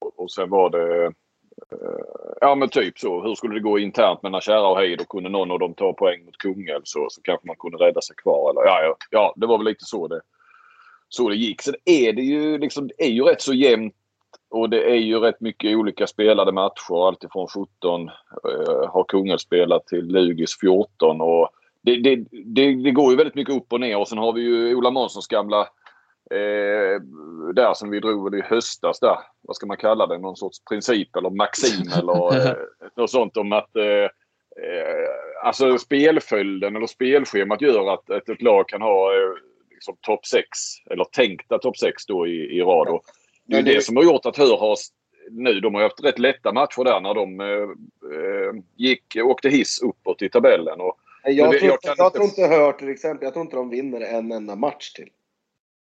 [0.00, 1.04] Och, och sen var det...
[1.06, 1.10] eh,
[2.40, 3.22] Ja men typ så.
[3.22, 5.92] Hur skulle det gå internt mellan Kära och Heid och kunde någon av dem ta
[5.92, 8.50] poäng mot Kungälv så, så kanske man kunde rädda sig kvar.
[8.50, 10.20] Eller, ja, ja, ja, det var väl lite så det,
[11.08, 11.62] så det gick.
[11.62, 13.94] Sen är det ju liksom, det är ju rätt så jämnt
[14.50, 17.06] och det är ju rätt mycket olika spelade matcher.
[17.08, 21.20] Alltifrån 17 eh, har Kungälv spelat till Lugis 14.
[21.20, 21.48] Och
[21.82, 23.98] det, det, det, det går ju väldigt mycket upp och ner.
[23.98, 25.60] Och sen har vi ju Ola Månssons gamla
[26.30, 27.00] eh,
[27.54, 29.18] där som vi drog i höstas där.
[29.40, 30.18] Vad ska man kalla det?
[30.18, 32.56] Någon sorts princip eller maxim eller eh,
[32.96, 34.04] något sånt om att eh,
[34.64, 35.08] eh,
[35.44, 39.32] alltså spelföljden eller spelschemat gör att, att ett lag kan ha eh,
[39.70, 40.46] liksom topp 6
[40.90, 42.88] eller tänkta topp 6 då i, i rad.
[42.88, 43.02] Och
[43.44, 44.76] det är det- som har gjort att Hör har
[45.30, 49.82] nu, de har haft rätt lätta matcher där när de eh, eh, gick, åkte hiss
[49.82, 50.80] uppåt i tabellen.
[50.80, 53.70] Och, Jag, tror, jag jag inte- tror inte Hör till exempel, jag tror inte de
[53.70, 55.10] vinner en enda match till.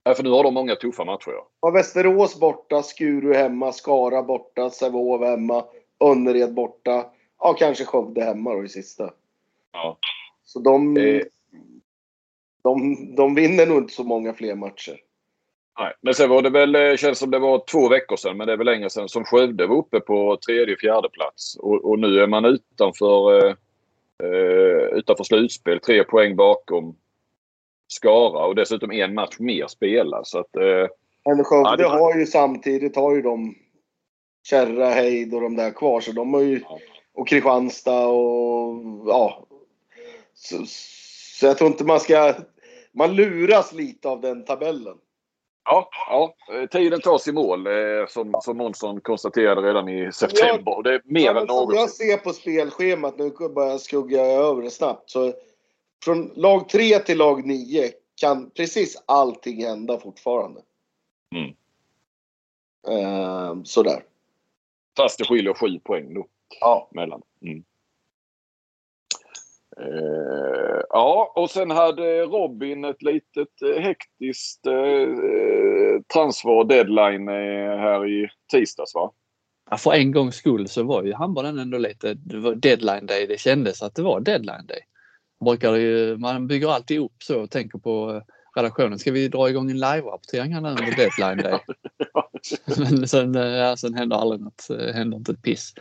[0.04, 1.30] ja, för nu har de många tuffa matcher.
[1.30, 1.48] Ja.
[1.60, 5.64] Ja, Västerås borta, Skuru hemma, Skara borta, Sävehof hemma,
[6.04, 7.06] Önnered borta.
[7.38, 9.12] Ja, kanske Skövde hemma då i sista.
[9.72, 9.98] Ja.
[10.44, 11.22] Så de, Eh.
[12.62, 15.00] de, de vinner nog inte så många fler matcher.
[15.78, 15.92] Nej.
[16.00, 18.52] Men sen var det väl, eh, känns som det var två veckor sedan, men det
[18.52, 21.56] är väl länge sedan, som Skövde var uppe på tredje, fjärde plats.
[21.56, 23.54] Och, och nu är man utanför, eh,
[24.22, 26.96] eh, utanför slutspel, tre poäng bakom
[27.88, 30.26] Skara och dessutom en match mer spelad.
[30.26, 30.86] Så att, eh,
[31.26, 33.54] Men Skövde Ja, det- har ju samtidigt har ju de
[34.48, 36.00] Kärra, Heid och de där kvar.
[36.00, 36.60] Så de har ju,
[37.14, 39.46] och Kristianstad och ja.
[40.34, 40.56] Så,
[41.38, 42.34] så jag tror inte man ska,
[42.92, 44.98] man luras lite av den tabellen.
[45.66, 50.76] Ja, ja, eh, tiden tas i mål eh, som, som Månsson konstaterade redan i september.
[50.76, 53.80] Och det är mer Ja, än men som jag ser på spelschemat, nu börjar jag
[53.80, 55.10] skugga över det snabbt.
[55.10, 55.32] Så
[56.04, 60.60] från lag 3 till lag 9 kan precis allting hända fortfarande.
[61.34, 61.54] Mm.
[62.88, 64.02] Ehm, sådär.
[64.96, 66.26] Fast det skiljer sju poäng då.
[66.60, 66.88] Ja.
[66.90, 67.22] mellan.
[67.42, 67.64] Mm.
[69.80, 78.08] Eh, ja, och sen hade Robin ett litet eh, hektiskt eh, transfer deadline eh, här
[78.08, 79.12] i tisdags va?
[79.70, 82.14] Ja, för en gångs skull så var ju handbollen ändå lite
[82.56, 83.26] deadline day.
[83.26, 84.80] Det kändes att det var deadline day.
[85.44, 88.22] Brukar ju, man bygger alltid upp så och tänker på
[88.56, 88.98] redaktionen.
[88.98, 91.60] Ska vi dra igång en live-rapportering här nu under deadline day?
[92.90, 94.66] Men sen, ja, sen händer aldrig något.
[94.94, 95.74] Händer inte ett piss.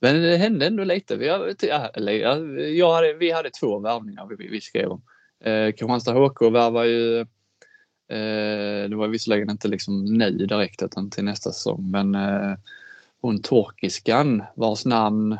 [0.00, 1.16] Men det hände ändå lite.
[1.16, 2.12] Vi, äh, eller,
[2.58, 5.02] jag hade, vi hade två värvningar vi, vi skrev om.
[5.44, 7.20] Eh, Kristianstad HK värvar ju
[8.08, 12.54] eh, det var visserligen inte liksom nu direkt utan till nästa säsong men eh,
[13.20, 15.38] hon turkiskan vars namn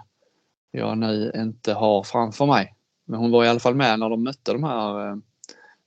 [0.70, 2.74] jag nu inte har framför mig.
[3.04, 5.16] Men hon var i alla fall med när de mötte de här, eh,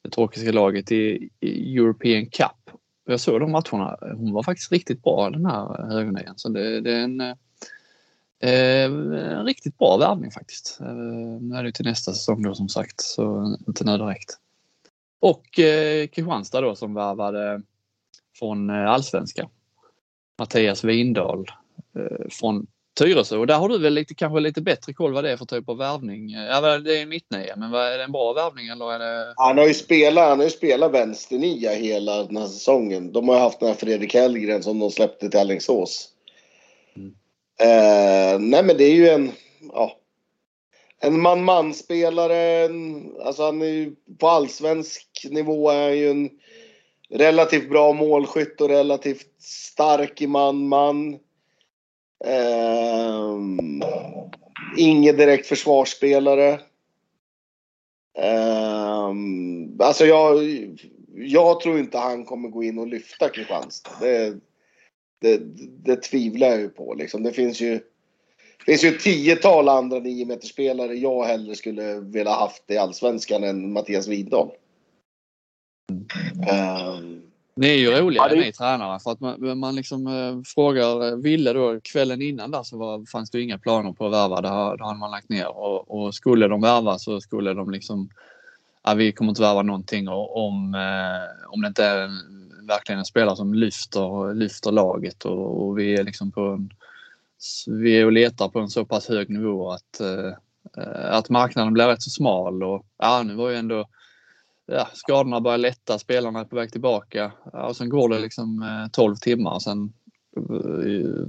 [0.01, 2.77] det turkiska laget i, i European Cup.
[3.05, 3.97] Jag såg de matcherna.
[4.01, 6.33] Hon var faktiskt riktigt bra den här eh, högernian.
[6.37, 7.35] Så det, det, är en, eh,
[8.41, 10.77] en riktigt bra värvning faktiskt.
[10.81, 10.93] Eh,
[11.41, 14.37] nu är det till nästa säsong då som sagt, så inte nu direkt.
[15.19, 17.61] Och eh, Kristianstad då som värvade
[18.39, 19.49] från eh, allsvenskan.
[20.39, 21.45] Mattias Windahl
[22.29, 22.67] från
[22.99, 25.45] Tyresö och där har du väl lite, kanske lite bättre koll vad det är för
[25.45, 26.29] typ av värvning?
[26.29, 29.33] Ja, det är mittnia, men är det en bra värvning eller är det?
[29.35, 33.11] Han har ju spelat, han har ju spelat vänsternia hela den här säsongen.
[33.11, 36.10] De har ju haft den här Fredrik Hellgren som de släppte till Alingsås.
[37.61, 39.31] Eh, nej men det är ju en,
[39.73, 39.97] ja,
[40.99, 42.69] en man-man-spelare.
[43.25, 46.29] Alltså han är ju på allsvensk nivå är han ju en
[47.09, 51.13] relativt bra målskytt och relativt stark i man-man.
[52.25, 53.37] Eh,
[54.77, 56.59] ingen direkt försvarsspelare.
[58.17, 59.11] Eh,
[59.79, 60.37] alltså jag,
[61.13, 63.91] jag tror inte han kommer gå in och lyfta Kristianstad.
[63.99, 64.39] Det,
[65.21, 65.37] det,
[65.83, 66.93] det tvivlar jag ju på.
[66.93, 67.23] Liksom.
[67.23, 67.79] Det finns ju,
[68.65, 73.73] finns ju ett tiotal andra 9 spelare jag hellre skulle vilja haft i Allsvenskan än
[73.73, 74.51] Mattias Widdahl.
[76.49, 77.21] Mm.
[77.55, 78.41] Ni är ju roliga ja, det...
[78.41, 82.63] ni tränare för att man, man liksom eh, frågar eh, Ville då kvällen innan där
[82.63, 84.41] så var, fanns det inga planer på att värva.
[84.41, 87.71] Det, har, det hade man lagt ner och, och skulle de värva så skulle de
[87.71, 88.09] liksom
[88.83, 92.09] ja, vi kommer inte värva någonting om, eh, om det inte är
[92.71, 96.73] verkligen en spelare som lyfter, lyfter laget och, och vi är liksom på en,
[97.67, 100.33] vi är och letar på en så pass hög nivå att, eh,
[101.11, 103.87] att marknaden blir rätt så smal och ja, nu var ju ändå
[104.65, 108.91] ja, skadorna börjar lätta, spelarna är på väg tillbaka och sen går det liksom eh,
[108.91, 109.93] 12 timmar och sen
[110.37, 111.27] eh,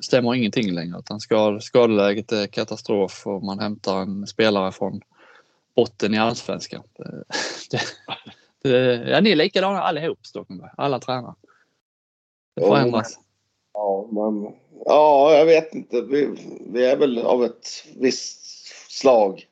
[0.00, 5.00] stämmer ingenting längre utan skad, skadeläget är katastrof och man hämtar en spelare från
[5.76, 6.82] botten i allsvenskan.
[7.70, 7.80] Det, det,
[9.06, 11.34] ja, ni är likadana allihop Stockenberg, alla tränare.
[12.56, 13.18] Det förändras.
[13.72, 16.00] Ja, men, ja, jag vet inte.
[16.00, 16.28] Vi,
[16.72, 18.46] vi är väl av ett visst
[18.92, 19.46] slag.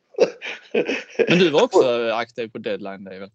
[1.28, 3.30] Men du var också aktiv på deadline day väl?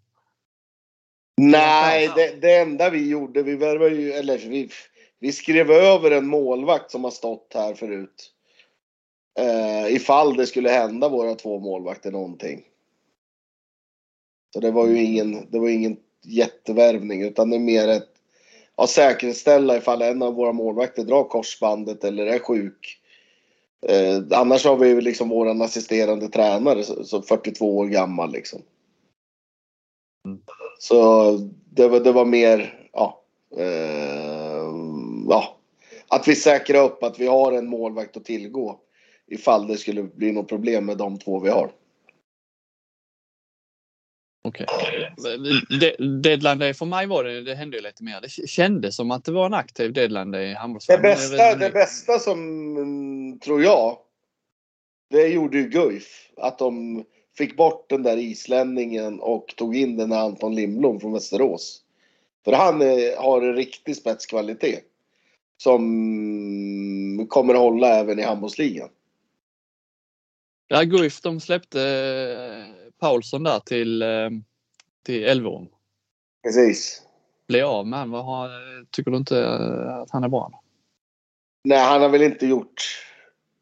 [1.37, 4.69] Nej, det, det enda vi gjorde, vi värvade ju, eller vi,
[5.19, 8.31] vi skrev över en målvakt som har stått här förut.
[9.39, 12.63] Uh, ifall det skulle hända våra två målvakter någonting.
[14.53, 18.09] Så det var ju ingen, det var ingen jättevärvning utan det är mer ett
[18.77, 22.99] ja, säkerställa ifall en av våra målvakter drar korsbandet eller är sjuk.
[23.87, 28.61] Eh, annars har vi liksom våran assisterande tränare, så 42 år gammal liksom.
[30.25, 30.39] Mm.
[30.79, 31.31] Så
[31.73, 33.23] det var, det var mer, ja,
[33.57, 34.73] eh,
[35.29, 35.57] ja,
[36.07, 38.79] att vi säkrar upp att vi har en målvakt att tillgå
[39.27, 41.71] ifall det skulle bli något problem med de två vi har.
[44.41, 44.65] Okej.
[45.17, 45.95] Okay.
[46.21, 48.21] Deadline day för mig var det, det hände ju lite mer.
[48.21, 51.03] Det kändes som att det var en aktiv deadline day i handbollsvärlden.
[51.03, 52.39] Det bästa, det bästa som,
[52.77, 53.97] mm, tror jag,
[55.09, 56.29] det gjorde ju Guif.
[56.37, 57.03] Att de
[57.37, 61.81] fick bort den där islänningen och tog in den här Anton Lindblom från Västerås.
[62.45, 64.83] För han är, har en riktig spetskvalitet.
[65.57, 68.89] Som kommer att hålla även i handbollsligan.
[70.67, 71.79] Ja, Guif de släppte
[72.99, 74.29] Paulsson där till, eh,
[75.05, 75.67] till Elverum.
[76.43, 77.01] Precis.
[77.47, 78.85] Bli av med honom.
[78.91, 80.61] Tycker du inte eh, att han är bra?
[81.63, 82.83] Nej, han har väl inte gjort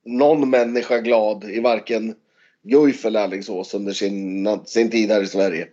[0.06, 2.16] någon människa glad i varken
[2.64, 5.68] Guif eller Alingsås under sin, sin tid här i Sverige.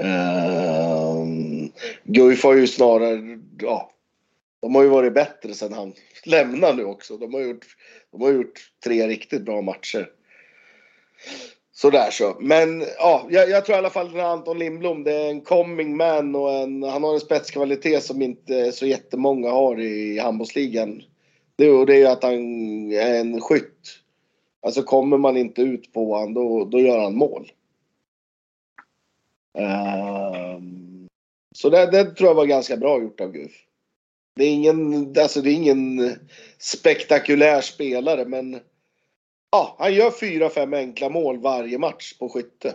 [0.00, 1.72] Um,
[2.04, 3.92] Guif har ju snarare, ja,
[4.62, 7.16] de har ju varit bättre sen han lämnade nu också.
[7.16, 7.66] De har gjort,
[8.10, 10.10] de har gjort tre riktigt bra matcher.
[11.76, 12.36] Sådär så.
[12.40, 15.96] Men ja, jag, jag, tror i alla fall att Anton Lindblom, det är en coming
[15.96, 21.02] man och en, han har en spetskvalitet som inte så jättemånga har i handbollsligan.
[21.56, 22.32] Det, och det är ju att han
[22.92, 24.00] är en skytt.
[24.62, 27.52] Alltså kommer man inte ut på honom då, då gör han mål.
[29.58, 31.08] Um,
[31.54, 33.52] så det, det, tror jag var ganska bra gjort av Guf.
[34.36, 36.16] Det är ingen, alltså det är ingen
[36.58, 38.60] spektakulär spelare men
[39.54, 42.68] ja, han gör fyra, fem enkla mål varje match på skytte.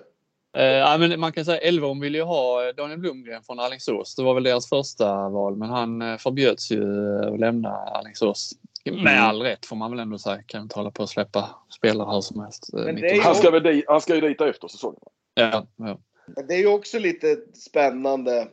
[0.57, 4.15] Eh, men man kan säga Elverum ville ju ha Daniel Blomgren från Alingsås.
[4.15, 6.83] Det var väl deras första val, men han eh, förbjöds ju
[7.25, 8.51] att lämna Alingsås.
[8.85, 9.23] Med Mm.
[9.23, 10.41] all rätt får man väl ändå säga.
[10.45, 12.73] Kan inte hålla på att släppa spelare hur som helst.
[12.73, 14.99] eh, ju- Han ska, väl dit, han ska ju dit efter säsongen.
[15.33, 15.99] Ja, ja.
[16.47, 18.47] Det är ju också lite spännande.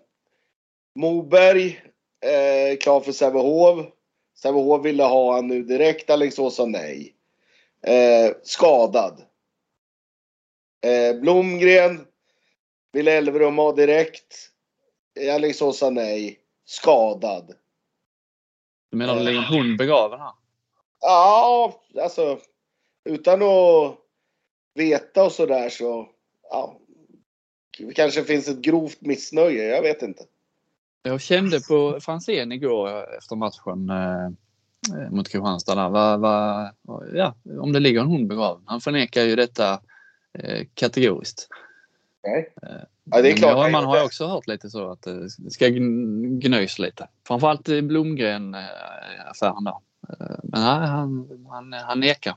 [0.99, 1.66] Moberg,
[2.24, 3.87] eh, klar för Sävehof.
[4.43, 6.11] Sävehof ville ha han nu direkt.
[6.11, 7.12] Alingsås sa nej.
[7.87, 9.22] Eh, skadad.
[10.84, 12.07] Eh, Blomgren
[12.93, 14.51] ville Elverum ha direkt.
[15.20, 16.41] Eh, Alingsås sa nej.
[16.64, 17.55] Skadad.
[18.91, 20.32] Du menar ligger en hund begraven här?
[21.01, 22.39] Ja, alltså
[23.05, 23.99] utan att
[24.74, 26.09] veta och sådär så.
[26.51, 26.78] Ja,
[27.78, 29.64] det kanske finns ett grovt missnöje.
[29.64, 30.24] Jag vet inte.
[31.03, 34.30] Jag kände på Franzén igår eh, efter matchen eh, eh,
[35.11, 35.74] mot Kristianstad.
[35.74, 36.72] Där, va, va,
[37.14, 38.62] ja, om det ligger en hund begraven.
[38.66, 39.80] Han förnekar ju detta
[40.39, 41.49] eh, kategoriskt.
[42.26, 42.53] Nej.
[43.11, 43.57] Ja, det är klart.
[43.57, 47.09] ja, man har ju också hört lite så att det ska gn- gnöjs lite.
[47.26, 49.76] Framförallt i Blomgren-affären där.
[50.09, 52.34] Eh, Men nej, han, han, han nekar.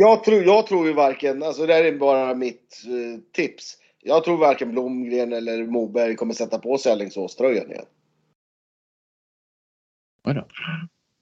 [0.00, 3.76] Jag tror, jag tror ju varken, alltså det här är bara mitt eh, tips.
[4.02, 7.84] Jag tror varken Blomgren eller Moberg kommer sätta på sig Alingsås-tröjan igen.
[10.24, 10.46] Oj då.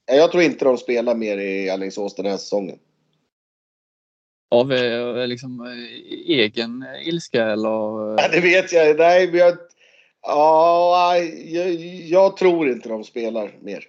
[0.07, 2.79] Jag tror inte de spelar mer i Alingsås den här säsongen.
[4.51, 8.11] Av eh, liksom, eh, egen eh, ilska eller?
[8.11, 8.99] eh, Ja, det vet jag.
[8.99, 9.57] Nej, men jag,
[10.23, 11.75] ja, jag,
[12.05, 13.85] jag tror inte de spelar mer.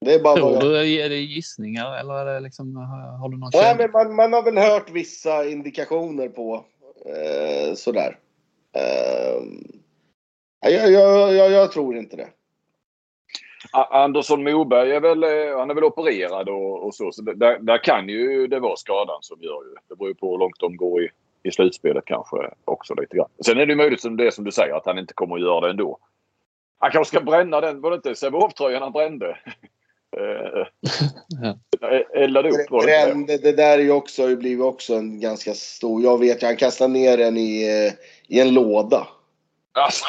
[0.00, 2.76] Det är bara Tror jag, du, är det gissningar eller är det liksom,
[3.20, 6.64] har du någon Nej, men man, man har väl hört vissa indikationer på
[7.06, 8.18] eh, sådär.
[8.76, 9.42] Eh,
[10.72, 12.28] jag, jag, jag, jag tror inte det.
[13.72, 17.12] Andersson Moberg är väl, eh, han är väl opererad och, och så.
[17.12, 19.74] så där, där kan ju det vara skadan som gör ju.
[19.88, 21.08] Det beror ju på hur långt de går i,
[21.42, 23.28] i slutspelet kanske också lite grann.
[23.46, 25.42] Sen är det ju möjligt som det som du säger att han inte kommer att
[25.42, 25.98] göra det ändå.
[26.78, 29.38] Han kanske ska bränna den, var det inte Sävehof-tröjan han brände?
[30.16, 30.60] Eh,
[31.90, 33.14] eh, eldade upp var det inte det?
[33.14, 36.02] Brände, det där är ju också, har ju blivit också en ganska stor.
[36.02, 37.64] Jag vet ju, han kastade ner den i,
[38.28, 39.06] i en låda.
[39.74, 40.04] Alltså,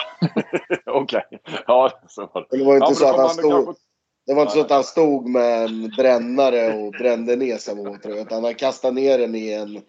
[0.85, 1.23] Okej.
[1.67, 2.57] Ja, så var det.
[2.57, 3.81] Det var inte Ja, så att han stod, kanske-
[4.25, 8.43] det var inte så att han stod med en brännare och brände ner Sävehof utan
[8.43, 9.81] han kastade ner den i en,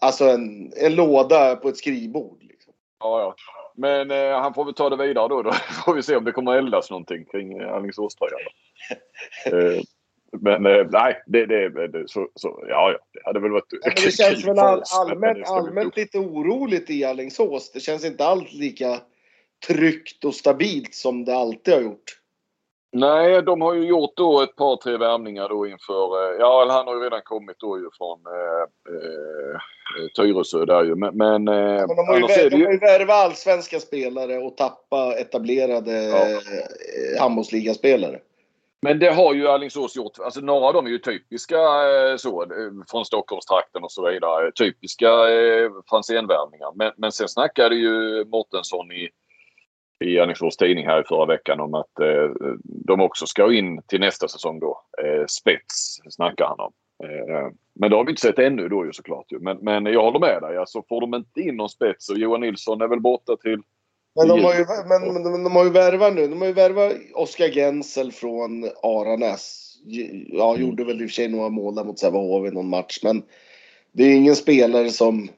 [0.00, 2.42] alltså en, en låda på ett skrivbord.
[2.42, 2.72] Liksom.
[3.00, 3.34] Ja, ja.
[3.74, 5.42] Men eh, han får väl ta det vidare då.
[5.42, 5.52] Då
[5.84, 8.40] får vi se om det kommer att eldas någonting kring eh, Alingsåströjan.
[9.46, 9.80] eh,
[10.32, 12.98] men eh, nej, det, det, det så, så, ja, ja.
[13.12, 17.04] Det hade väl varit Ja, men det känns väl all, allmänt, allmänt lite oroligt i
[17.04, 17.72] Alingsås.
[17.72, 19.00] Det känns inte alls lika
[19.66, 22.20] tryggt och stabilt som det alltid har gjort.
[22.92, 26.32] Nej, de har ju gjort då ett par, tre värvningar då inför...
[26.32, 28.62] eh, Ja, han har ju redan kommit då ju från eh,
[28.94, 29.60] eh,
[30.16, 30.94] Tyresö där ju.
[30.94, 32.72] Men, men, eh, Men de har ju, ju...
[32.72, 36.26] ju värvat allsvenska spelare och tappa etablerade Ja.
[36.28, 37.20] ja.
[37.20, 38.20] handbollsligaspelare.
[38.86, 40.18] Men det har ju Alingsås gjort.
[40.18, 42.48] Alltså några av dem är ju typiska eh, så, eh,
[42.90, 44.52] från Stockholmstrakten och så vidare.
[44.52, 46.72] Typiska eh, Franzén-värvningar.
[46.74, 49.08] Men, men sen snackade ju Mårtensson i,
[50.04, 52.30] i Alingsås tidning här i förra veckan om att eh,
[52.64, 54.80] de också ska in till nästa säsong då.
[55.04, 56.72] Eh, spets snackar han om.
[57.04, 59.32] Eh, men det har vi inte sett ännu då ju såklart.
[59.32, 59.38] Ju.
[59.38, 60.56] Men, men jag håller med dig.
[60.56, 63.62] Alltså får de inte in någon spets och Johan Nilsson är väl borta till
[64.16, 66.26] men de har ju, men, men de, de har ju värvat nu.
[66.26, 69.62] De har ju värvat Oskar Gensel från Aranäs.
[70.28, 70.66] Ja, Mm.
[70.66, 72.98] gjorde väl i och för sig några mål där mot Sävehof i någon match.
[73.02, 73.22] Men
[73.92, 75.28] det är ingen spelare som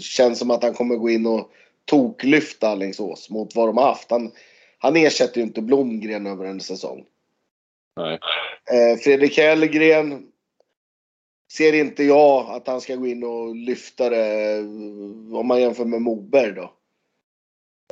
[0.00, 1.50] känns som att han kommer gå in och
[1.84, 4.10] toklyfta Alingsås mot vad de har haft.
[4.10, 4.30] Han,
[4.78, 7.04] han ersätter ju inte Blomgren över en säsong.
[7.96, 8.18] Nej.
[8.72, 10.26] Eh, Fredrik Hellgren
[11.52, 15.84] ser inte jag att han ska gå in och lyfta det eh, om man jämför
[15.84, 16.72] med Moberg då.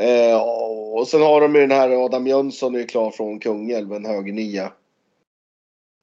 [0.00, 0.40] Eh,
[0.92, 4.04] och sen har de ju den här Adam Jönsson är ju klar från Kungälv, en
[4.04, 4.72] högernia.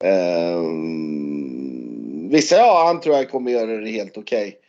[0.03, 0.61] Eh,
[2.29, 4.59] vissa, ja han tror jag kommer göra det helt okej.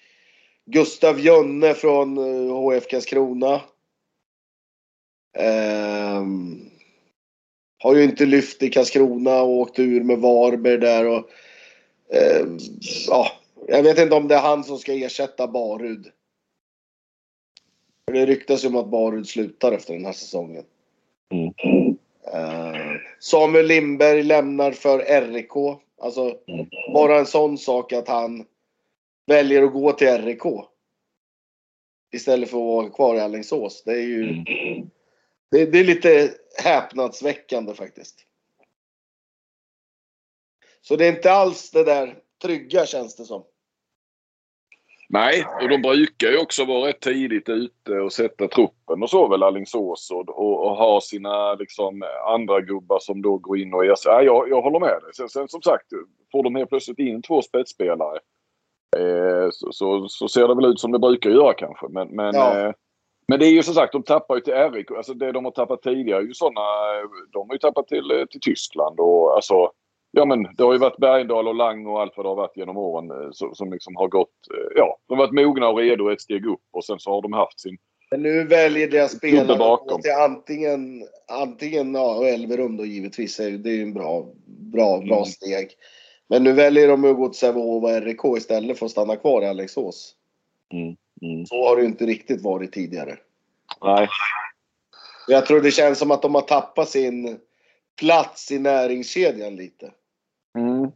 [0.67, 3.61] Gustav Jönne från eh, HF Karlskrona.
[5.39, 6.23] Eh,
[7.79, 11.31] har ju inte lyft i Karlskrona och åkt ur med Varberg där och
[12.13, 12.47] eh,
[13.09, 13.33] ja,
[13.67, 16.13] jag vet inte om det är han som ska ersätta Barud.
[18.13, 20.65] Det ryktas ju om att Barud slutar efter den här säsongen.
[21.33, 21.99] Mm.
[22.33, 25.81] Eh, Samuel Lindberg lämnar för RIK.
[26.01, 26.39] Alltså
[26.93, 28.45] bara en sån sak att han
[29.27, 30.43] väljer att gå till RIK.
[32.13, 33.83] Istället för att vara kvar i Alingsås.
[33.85, 34.91] Det är ju Mm.
[35.51, 36.35] det, det är lite
[36.65, 38.25] häpnadsväckande faktiskt.
[40.81, 43.45] Så det är inte alls det där trygga känns det som.
[45.11, 49.29] Nej, och de brukar ju också vara rätt tidigt ute och sätta truppen och så
[49.29, 53.85] väl Alingsås och, och, och, ha sina liksom andra gubbar som då går in och
[53.85, 54.11] ersätter.
[54.11, 55.15] Ja, jag, jag håller med dig.
[55.17, 55.87] Sen, sen som sagt,
[56.33, 58.19] får de helt plötsligt in två spetsspelare
[58.97, 61.87] eh, så, så, så, ser det väl ut som det brukar göra kanske.
[61.89, 62.59] Men, men, ja.
[62.59, 62.73] eh,
[63.29, 64.91] men det är ju som sagt, de tappar ju till RIK.
[64.91, 66.61] Alltså det de har tappat tidigare är ju sådana,
[67.33, 69.71] de har ju tappat till, eh, till Tyskland och alltså
[70.11, 72.57] Ja men det har ju varit Bergendahl och Lang och allt vad det har varit
[72.57, 75.79] genom åren eh, som, som liksom har gått, eh, ja, de har varit mogna och
[75.79, 77.79] redo ett steg upp och sen så har de haft sin
[78.11, 80.03] men nu väljer deras spelare bakom.
[80.03, 83.37] till antingen, antingen ja, Elverum då givetvis.
[83.37, 85.25] Det är ju en bra, bra, bra mm.
[85.25, 85.71] steg.
[86.29, 89.43] Men nu väljer de att gå till Sävehof och RIK istället för att stanna kvar
[89.43, 90.15] i Alingsås.
[90.73, 90.97] Mm.
[91.23, 91.47] Mm.
[91.47, 93.17] Så har det ju inte riktigt varit tidigare.
[93.83, 94.09] Nej.
[95.29, 97.39] Jag tror det känns som att de har tappat sin
[98.01, 99.91] plats i näringskedjan lite.
[100.59, 100.91] Mm.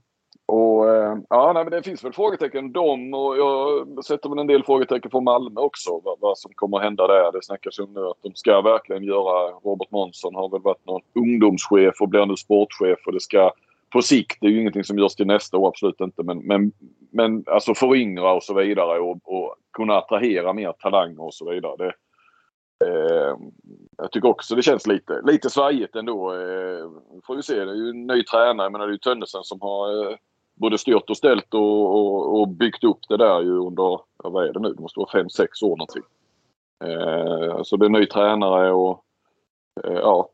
[0.47, 4.47] Och eh, ja, nej, men det finns väl frågetecken dem och jag sätter väl en
[4.47, 6.01] del frågetecken på Malmö också.
[6.05, 7.33] Vad, vad som kommer att hända där.
[7.33, 9.51] Det snackas ju nu att de ska verkligen göra.
[9.65, 13.51] Robert Månsson har väl varit någon ungdomschef och blir nu sportchef och det ska
[13.93, 16.23] på sikt, det är ju ingenting som görs till nästa år, absolut inte.
[16.23, 16.73] Men, men,
[17.11, 21.77] men alltså föryngra och så vidare och, och kunna attrahera mer talanger och så vidare.
[21.77, 21.93] Det,
[22.83, 23.37] eh,
[23.97, 26.33] jag tycker också det känns lite, lite svajigt ändå.
[26.33, 26.91] Eh,
[27.27, 28.65] får vi se, det är ju en ny tränare.
[28.65, 30.17] Jag menar, det är ju Tönnesen som har eh,
[30.55, 34.53] både styrt och ställt och, och, och, byggt upp det där ju under, vad är
[34.53, 36.03] det nu, det måste vara fem sex år någonting.
[36.85, 39.05] Eh, så det är en ny tränare och
[39.85, 40.29] eh, ja,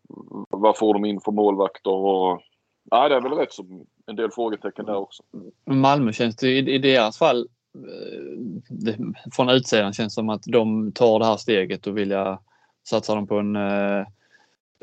[0.50, 2.42] vad får de in för målvakter och
[2.90, 5.22] ja, det är väl rätt som en del frågetecken där också.
[5.64, 7.48] Malmö känns det i, i deras fall
[8.68, 8.98] det,
[9.32, 12.14] från utsidan känns som att de tar det här steget och vill
[12.88, 14.06] satsa dem på en eh,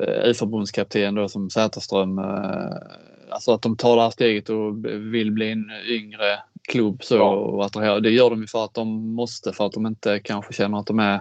[0.02, 2.18] U-förbundskapten då som Säterström.
[2.18, 2.70] Eh,
[3.30, 4.84] alltså att de tar det här steget och
[5.14, 7.34] vill bli en yngre klubb så ja.
[7.34, 8.00] och attrahera.
[8.00, 10.86] Det gör de ju för att de måste för att de inte kanske känner att
[10.86, 11.14] de är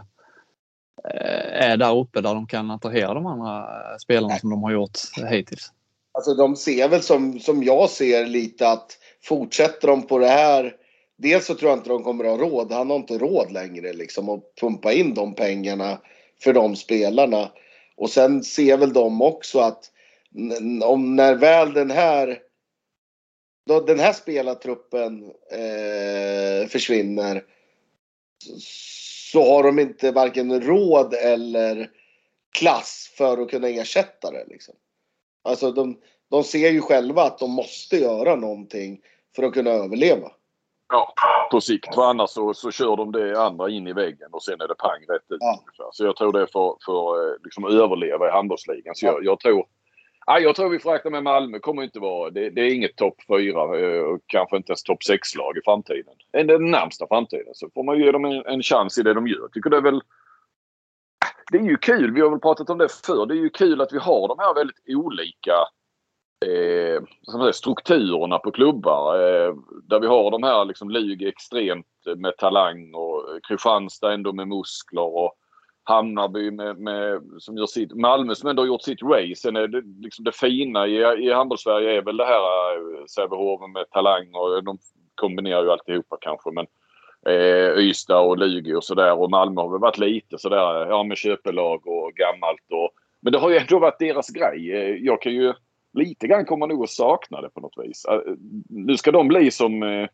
[1.13, 3.68] eh, är där uppe där de kan attrahera de andra
[3.99, 4.99] spelarna som de har gjort
[5.30, 5.72] hittills.
[6.11, 10.76] Alltså de ser väl som, som jag ser lite att fortsätter de på det här.
[11.18, 12.72] Dels så tror jag inte de kommer att ha råd.
[12.72, 16.01] Han har inte råd längre liksom att pumpa in de pengarna
[16.43, 17.51] för de spelarna.
[17.95, 19.91] Och sen ser väl de också att
[20.84, 22.39] om när väl den här
[23.68, 27.43] då den här spelartruppen eh, försvinner
[29.32, 31.89] så har de inte varken råd eller
[32.57, 34.45] klass för att kunna ersätta det.
[34.47, 34.76] Liksom.
[35.43, 35.97] Alltså de,
[36.30, 39.01] de ser ju själva att de måste göra någonting
[39.36, 40.32] för att kunna överleva.
[40.89, 41.13] Ja,
[41.51, 41.95] på sikt.
[41.95, 44.75] För annars så, så kör de det andra in i väggen och sen är det
[44.75, 45.38] pang rätt ut.
[45.39, 45.89] Ja.
[45.91, 48.95] Så jag tror det är för, för eh, liksom, att överleva i handbollsligan.
[48.95, 49.65] Så jag, jag, tror
[50.25, 52.29] Ja, jag tror vi får räkna med Malmö kommer inte vara...
[52.29, 55.61] Det, det är inget topp fyra eh, och kanske inte ens topp sex lag i
[55.65, 56.13] framtiden.
[56.31, 57.53] Den närmsta framtiden.
[57.53, 59.39] Så får man ge dem en, en chans i det de gör.
[59.39, 60.01] Jag tycker det är väl...
[61.51, 63.25] Det är ju kul, vi har väl pratat om det förr.
[63.25, 65.53] Det är ju kul att vi har de här väldigt olika
[66.39, 69.15] eh, strukturerna på klubbar.
[69.15, 74.13] Eh, där vi har de här liksom Lugi extremt eh, med talang och eh, Kristianstad
[74.13, 75.33] ändå med muskler och
[75.83, 79.36] Hammarby med, med, som gör sitt, Malmö som ändå har gjort sitt race.
[79.36, 83.69] Sen är det, liksom det fina i, i handbollssverige är väl det här eh, Sävehof
[83.69, 84.77] med talang och de
[85.15, 86.51] kombinerar ju alltihopa kanske.
[86.51, 86.67] Men
[87.25, 91.17] eh, Ystad och Lugi och sådär och Malmö har väl varit lite sådär, ja med
[91.17, 95.05] köpelag och gammalt och men det har ju ändå varit deras grej.
[95.05, 95.53] Jag kan ju
[95.95, 98.05] lite grann kommer nog att sakna det på något vis.
[98.05, 98.19] Eh,
[98.69, 100.07] nu ska de bli som eh,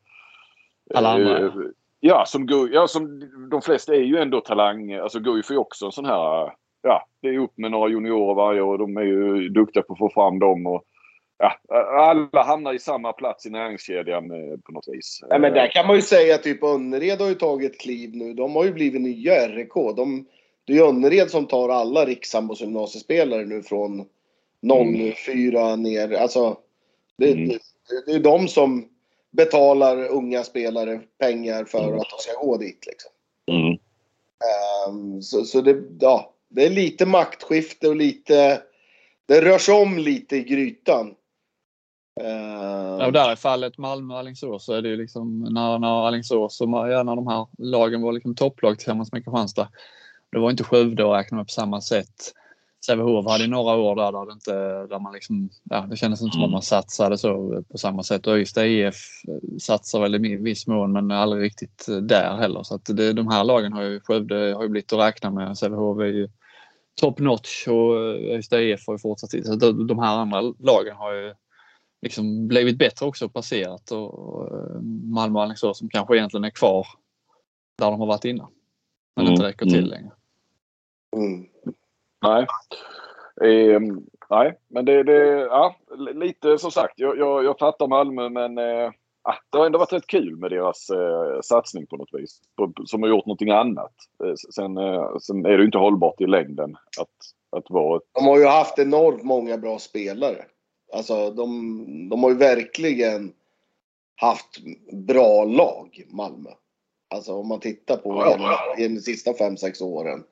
[0.95, 1.51] alla andra.
[2.03, 4.93] Ja, som, ja, som de flesta är ju ändå talang.
[4.93, 6.53] Alltså Guif är ju också en sån här...
[6.81, 8.77] Ja, det är upp med några juniorer varje år.
[8.77, 10.67] De är ju duktiga på att få fram dem.
[10.67, 10.83] Och,
[11.37, 11.57] ja,
[11.99, 15.23] alla hamnar i samma plats i näringskedjan eh, på något vis.
[15.29, 18.33] Ja, men där kan man ju säga typ Önnered har ju tagit kliv nu.
[18.33, 19.73] De har ju blivit nya RIK.
[19.95, 20.25] De,
[20.65, 24.05] det är ju Önnered som tar alla riksambos gymnasiespelare nu från
[25.15, 25.83] 04 mm.
[25.83, 26.11] ner.
[26.11, 26.57] Alltså,
[27.17, 27.47] det, mm.
[27.47, 27.59] det,
[28.05, 28.87] det är de som
[29.31, 31.99] betalar unga spelare pengar för mm.
[31.99, 32.85] att de ska gå dit.
[32.87, 33.11] Liksom.
[33.51, 33.77] Mm.
[34.87, 38.61] Um, så så det, ja, det är lite maktskifte och lite...
[39.25, 41.07] Det rör sig om lite i grytan.
[42.21, 42.27] Uh,
[42.99, 46.69] ja, och där i fallet Malmö-Alingsås så är det ju liksom när, när Alingsås och
[46.69, 49.69] ja, när de här lagen var liksom topplag tillsammans med Kristianstad.
[50.31, 52.33] Det var inte Skövde att räkna med på samma sätt.
[52.85, 54.53] Sävehof hade några år där, där, det, inte,
[54.87, 56.51] där man liksom, ja, det kändes inte som att mm.
[56.51, 58.27] man satsade så på samma sätt.
[58.27, 58.95] Och Ystad IF
[59.59, 62.63] satsar väl i viss mån men aldrig riktigt där heller.
[62.63, 65.57] Så att det, de här lagen har ju, Skövde har ju blivit att räkna med.
[65.57, 66.29] Sävehof är ju
[67.01, 69.45] top notch och Ystad IF har ju fortsatt.
[69.45, 71.33] Så de här andra lagen har ju
[72.01, 73.91] liksom blivit bättre också och passerat.
[73.91, 74.49] Och
[75.03, 76.87] Malmö och Alingsås som kanske egentligen är kvar
[77.77, 78.47] där de har varit innan.
[79.15, 79.89] Men Mm, inte räcker till mm.
[79.89, 80.11] längre.
[81.15, 81.50] Mm.
[82.21, 82.45] Nej.
[83.43, 86.93] Ehm, nej, men det, det ja, li- lite som sagt.
[86.99, 88.91] Jag, jag, jag fattar Malmö men eh,
[89.21, 92.41] ah, det har ändå varit rätt kul med deras eh, satsning på något vis.
[92.57, 93.93] På, som har gjort någonting annat.
[94.23, 98.03] Eh, sen, eh, sen är det ju inte hållbart i längden att, att vara ett...
[98.11, 100.45] De har ju haft enormt många bra spelare.
[100.93, 103.33] Alltså de, de har ju verkligen
[104.15, 104.57] haft
[104.93, 106.49] bra lag, Malmö.
[107.15, 108.29] Alltså om man tittar på Ja.
[108.31, 110.23] hela, i de sista fem sex åren.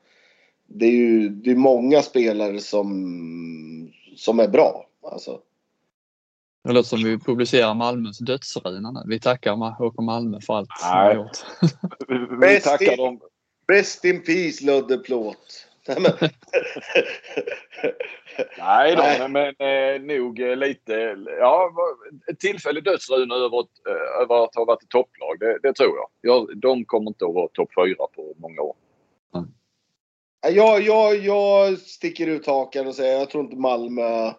[0.72, 4.86] Det är ju det är många spelare som, som är bra.
[5.12, 5.42] Alltså,
[6.64, 9.00] Det låter som vi publicerar Malmös dödsruna nu.
[9.08, 10.92] Vi tackar Håkan Malmö för allt Nej.
[10.92, 11.38] har gjort.
[12.42, 13.20] Vi, tackar dem.
[13.68, 15.66] Rest in peace Ludde Plåt.
[18.58, 19.30] Nej, då, Nej.
[19.30, 21.16] men, eh, nog eh, lite...
[21.40, 21.72] Ja,
[22.32, 25.40] ett tillfällig dödsruna över, eh, över att ha varit ett topplag.
[25.40, 26.10] Det, det tror jag.
[26.22, 26.58] jag.
[26.58, 28.76] De kommer inte att vara topp fyra på många år.
[30.42, 34.34] Jag, jag, jag sticker ut hakan och säger jag tror inte Malmö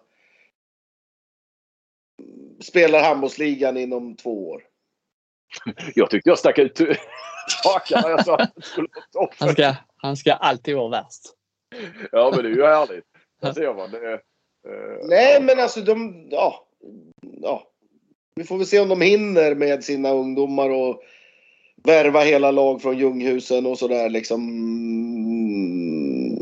[2.61, 4.63] spelar handbollsligan inom två år.
[5.95, 6.79] Jag tyckte jag stack ut
[7.63, 11.21] hakan när jag sa att det skulle vara Han ska, han ska alltid vara värst.
[12.11, 13.05] Ja, men det är ju härligt.
[13.41, 13.91] Där ser man.
[13.91, 16.27] Det, är, eh, Nej, men alltså de...
[16.31, 16.67] Ja,
[17.21, 17.67] ja.
[18.35, 21.01] Vi får väl se om de hinner med sina ungdomar och
[21.83, 24.41] värva hela lag från Ljunghusen och sådär liksom.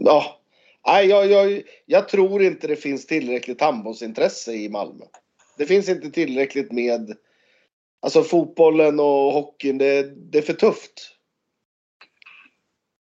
[0.05, 0.39] Ja.
[0.87, 5.05] Nej, jag, jag, jag tror inte det finns tillräckligt handbollsintresse i Malmö.
[5.57, 7.17] Det finns inte tillräckligt med...
[8.01, 11.19] Alltså fotbollen och hockeyn, det, det är för tufft.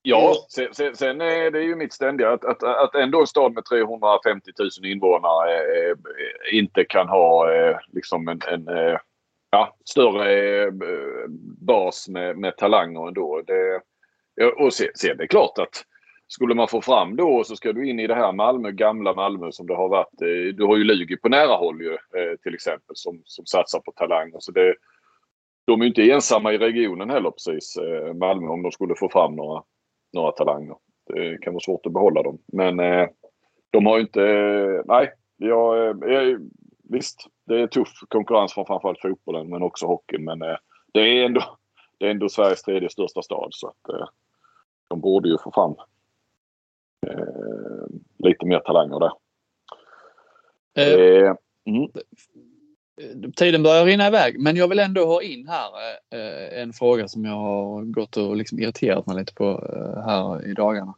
[0.03, 3.53] Ja, sen, sen, sen är det ju mitt ständiga att, att, att ändå en stad
[3.53, 8.99] med 350 000 invånare eh, eh, inte kan ha eh, liksom en, en eh,
[9.55, 10.72] ja, större eh,
[11.61, 13.42] bas med, med talanger ändå.
[13.46, 13.80] Det,
[14.52, 15.84] och sen, se, det är klart att
[16.26, 19.52] skulle man få fram då så ska du in i det här Malmö, gamla Malmö
[19.52, 20.22] som det har varit.
[20.22, 23.80] Eh, du har ju Lugi på nära håll ju eh, till exempel som, som satsar
[23.80, 24.36] på talanger.
[24.38, 24.74] Så det,
[25.66, 27.76] de är ju inte ensamma i regionen heller precis,
[28.14, 29.62] Malmö, om de skulle få fram några
[30.12, 30.76] några talanger.
[31.07, 32.38] Det kan vara svårt att behålla dem.
[32.52, 32.76] Men
[33.70, 34.22] de har ju inte...
[34.86, 36.38] Nej, jag, jag,
[36.90, 40.24] visst, det är tuff konkurrens från framförallt fotbollen men också hockeyn.
[40.24, 40.57] Men eh,
[40.92, 41.57] det, är ändå,
[41.99, 44.07] det är ändå Sveriges tredje största stad så att eh,
[44.88, 45.74] de borde ju få fram
[47.07, 47.86] eh,
[48.18, 49.12] lite mer talanger där.
[49.12, 49.14] Eh,
[50.76, 51.34] Eh,
[51.66, 53.32] mm.
[53.36, 55.70] Tiden börjar rinna iväg men jag vill ändå ha in här
[56.11, 60.51] eh, en fråga som jag har gått och liksom irriterat mig lite på eh, här
[60.51, 60.95] i dagarna.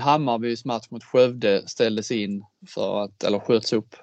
[0.00, 3.96] Hammarbys match mot Skövde ställdes in för att, eller sköts upp,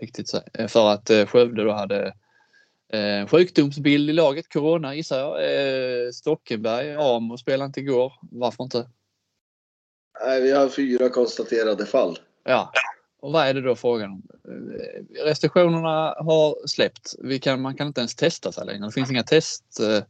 [0.00, 2.14] viktigt säga, för att eh, Skövde då hade
[2.92, 5.44] eh, sjukdomsbild i laget, corona gissar jag.
[5.44, 8.12] Eh, Stockenberg, Amo spelade inte igår.
[8.20, 8.88] Varför inte?
[10.24, 12.18] Nej, vi har fyra konstaterade fall.
[12.44, 12.72] Ja,
[13.20, 14.22] och vad är det då frågan om?
[14.48, 17.14] Eh, Restriktionerna har släppt.
[17.42, 18.86] Kan, man kan inte ens testa sig längre.
[18.86, 20.04] Det finns inga test eh,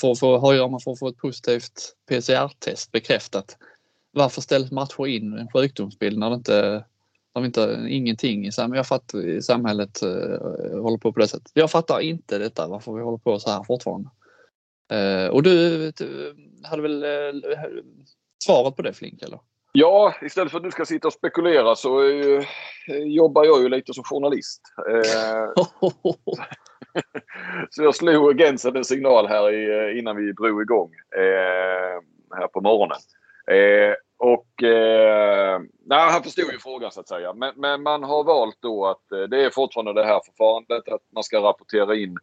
[0.00, 3.56] för, för, har man får få ett positivt PCR-test bekräftat.
[4.12, 6.84] Varför ställs matcher in en sjukdomsbild när det inte,
[7.34, 11.50] när inte ingenting i samhället, jag fattar, i samhället uh, håller på på det sättet.
[11.54, 14.10] Jag fattar inte detta varför vi håller på så här fortfarande.
[14.92, 17.82] Uh, och du, du hade väl eh, uh,
[18.44, 19.38] svaret på det Flink eller?
[19.72, 22.44] Ja, istället för att du ska sitta och spekulera så eh,
[23.04, 24.62] jobbar jag ju lite som journalist.
[24.88, 25.62] Eh,
[27.70, 32.00] så jag slog Gensen en signal här i, innan vi drog igång eh,
[32.38, 32.98] här på morgonen.
[34.20, 37.32] Och eh, nej, han förstod ju frågan så att säga.
[37.32, 41.02] Men, men man har valt då att eh, det är fortfarande det här förfarandet att
[41.14, 42.18] man ska rapportera in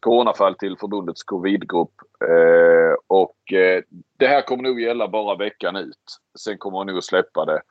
[0.00, 1.92] coronafall till förbundets covidgrupp.
[2.24, 3.82] Eh, och eh,
[4.16, 6.18] det här kommer nog gälla bara veckan ut.
[6.38, 7.62] Sen kommer man nog att släppa det.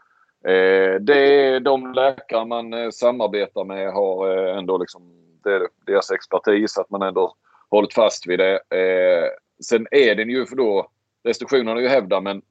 [0.52, 5.02] Eh, det är de läkare man eh, samarbetar med har eh, ändå liksom
[5.44, 7.36] det är deras expertis att man ändå
[7.70, 8.56] hållit fast vid det.
[8.56, 9.30] Eh,
[9.64, 10.92] sen är den ju för då
[11.24, 12.42] restriktionerna är ju hävda men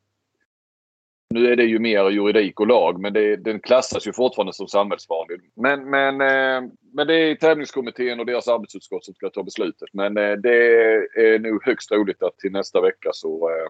[1.29, 4.69] nu är det ju mer juridik och lag men det, den klassas ju fortfarande som
[4.69, 5.41] samhällsfarlig.
[5.55, 9.89] Men, men, eh, men det är tävlingskommittén och deras arbetsutskott som ska ta beslutet.
[9.93, 10.57] Men eh, det
[11.15, 13.69] är nog högst troligt att till nästa vecka så, eh,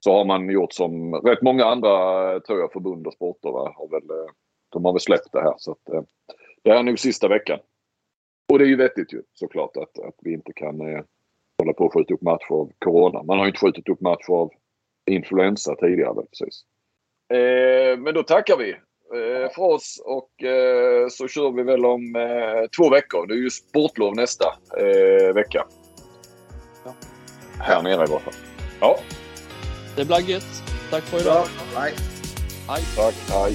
[0.00, 1.92] så har man gjort som rätt många andra
[2.34, 3.50] eh, tror jag förbund och sporter.
[3.50, 3.74] Va?
[3.76, 4.30] Har väl, eh,
[4.68, 5.54] de har väl släppt det här.
[5.58, 6.02] Så att, eh,
[6.62, 7.58] det här är nog sista veckan.
[8.52, 11.02] Och det är ju vettigt ju såklart att, att vi inte kan eh,
[11.58, 13.22] hålla på och skjuta upp matcher av Corona.
[13.22, 14.50] Man har ju inte skjutit upp matcher av
[15.10, 16.62] influensa tidigare precis.
[17.32, 22.16] Eh, men då tackar vi eh, för oss och eh, så kör vi väl om
[22.16, 23.26] eh, två veckor.
[23.26, 24.44] Det är ju sportlov nästa
[24.78, 25.66] eh, vecka.
[27.60, 28.34] här nere i varje fall.
[28.80, 28.98] Ja,
[29.96, 30.62] Det blir gött.
[30.90, 31.34] Tack för idag.
[31.34, 31.80] Bra.
[31.80, 31.92] Nej.
[32.68, 32.82] Hej.
[32.96, 33.14] tack.
[33.30, 33.54] Hej.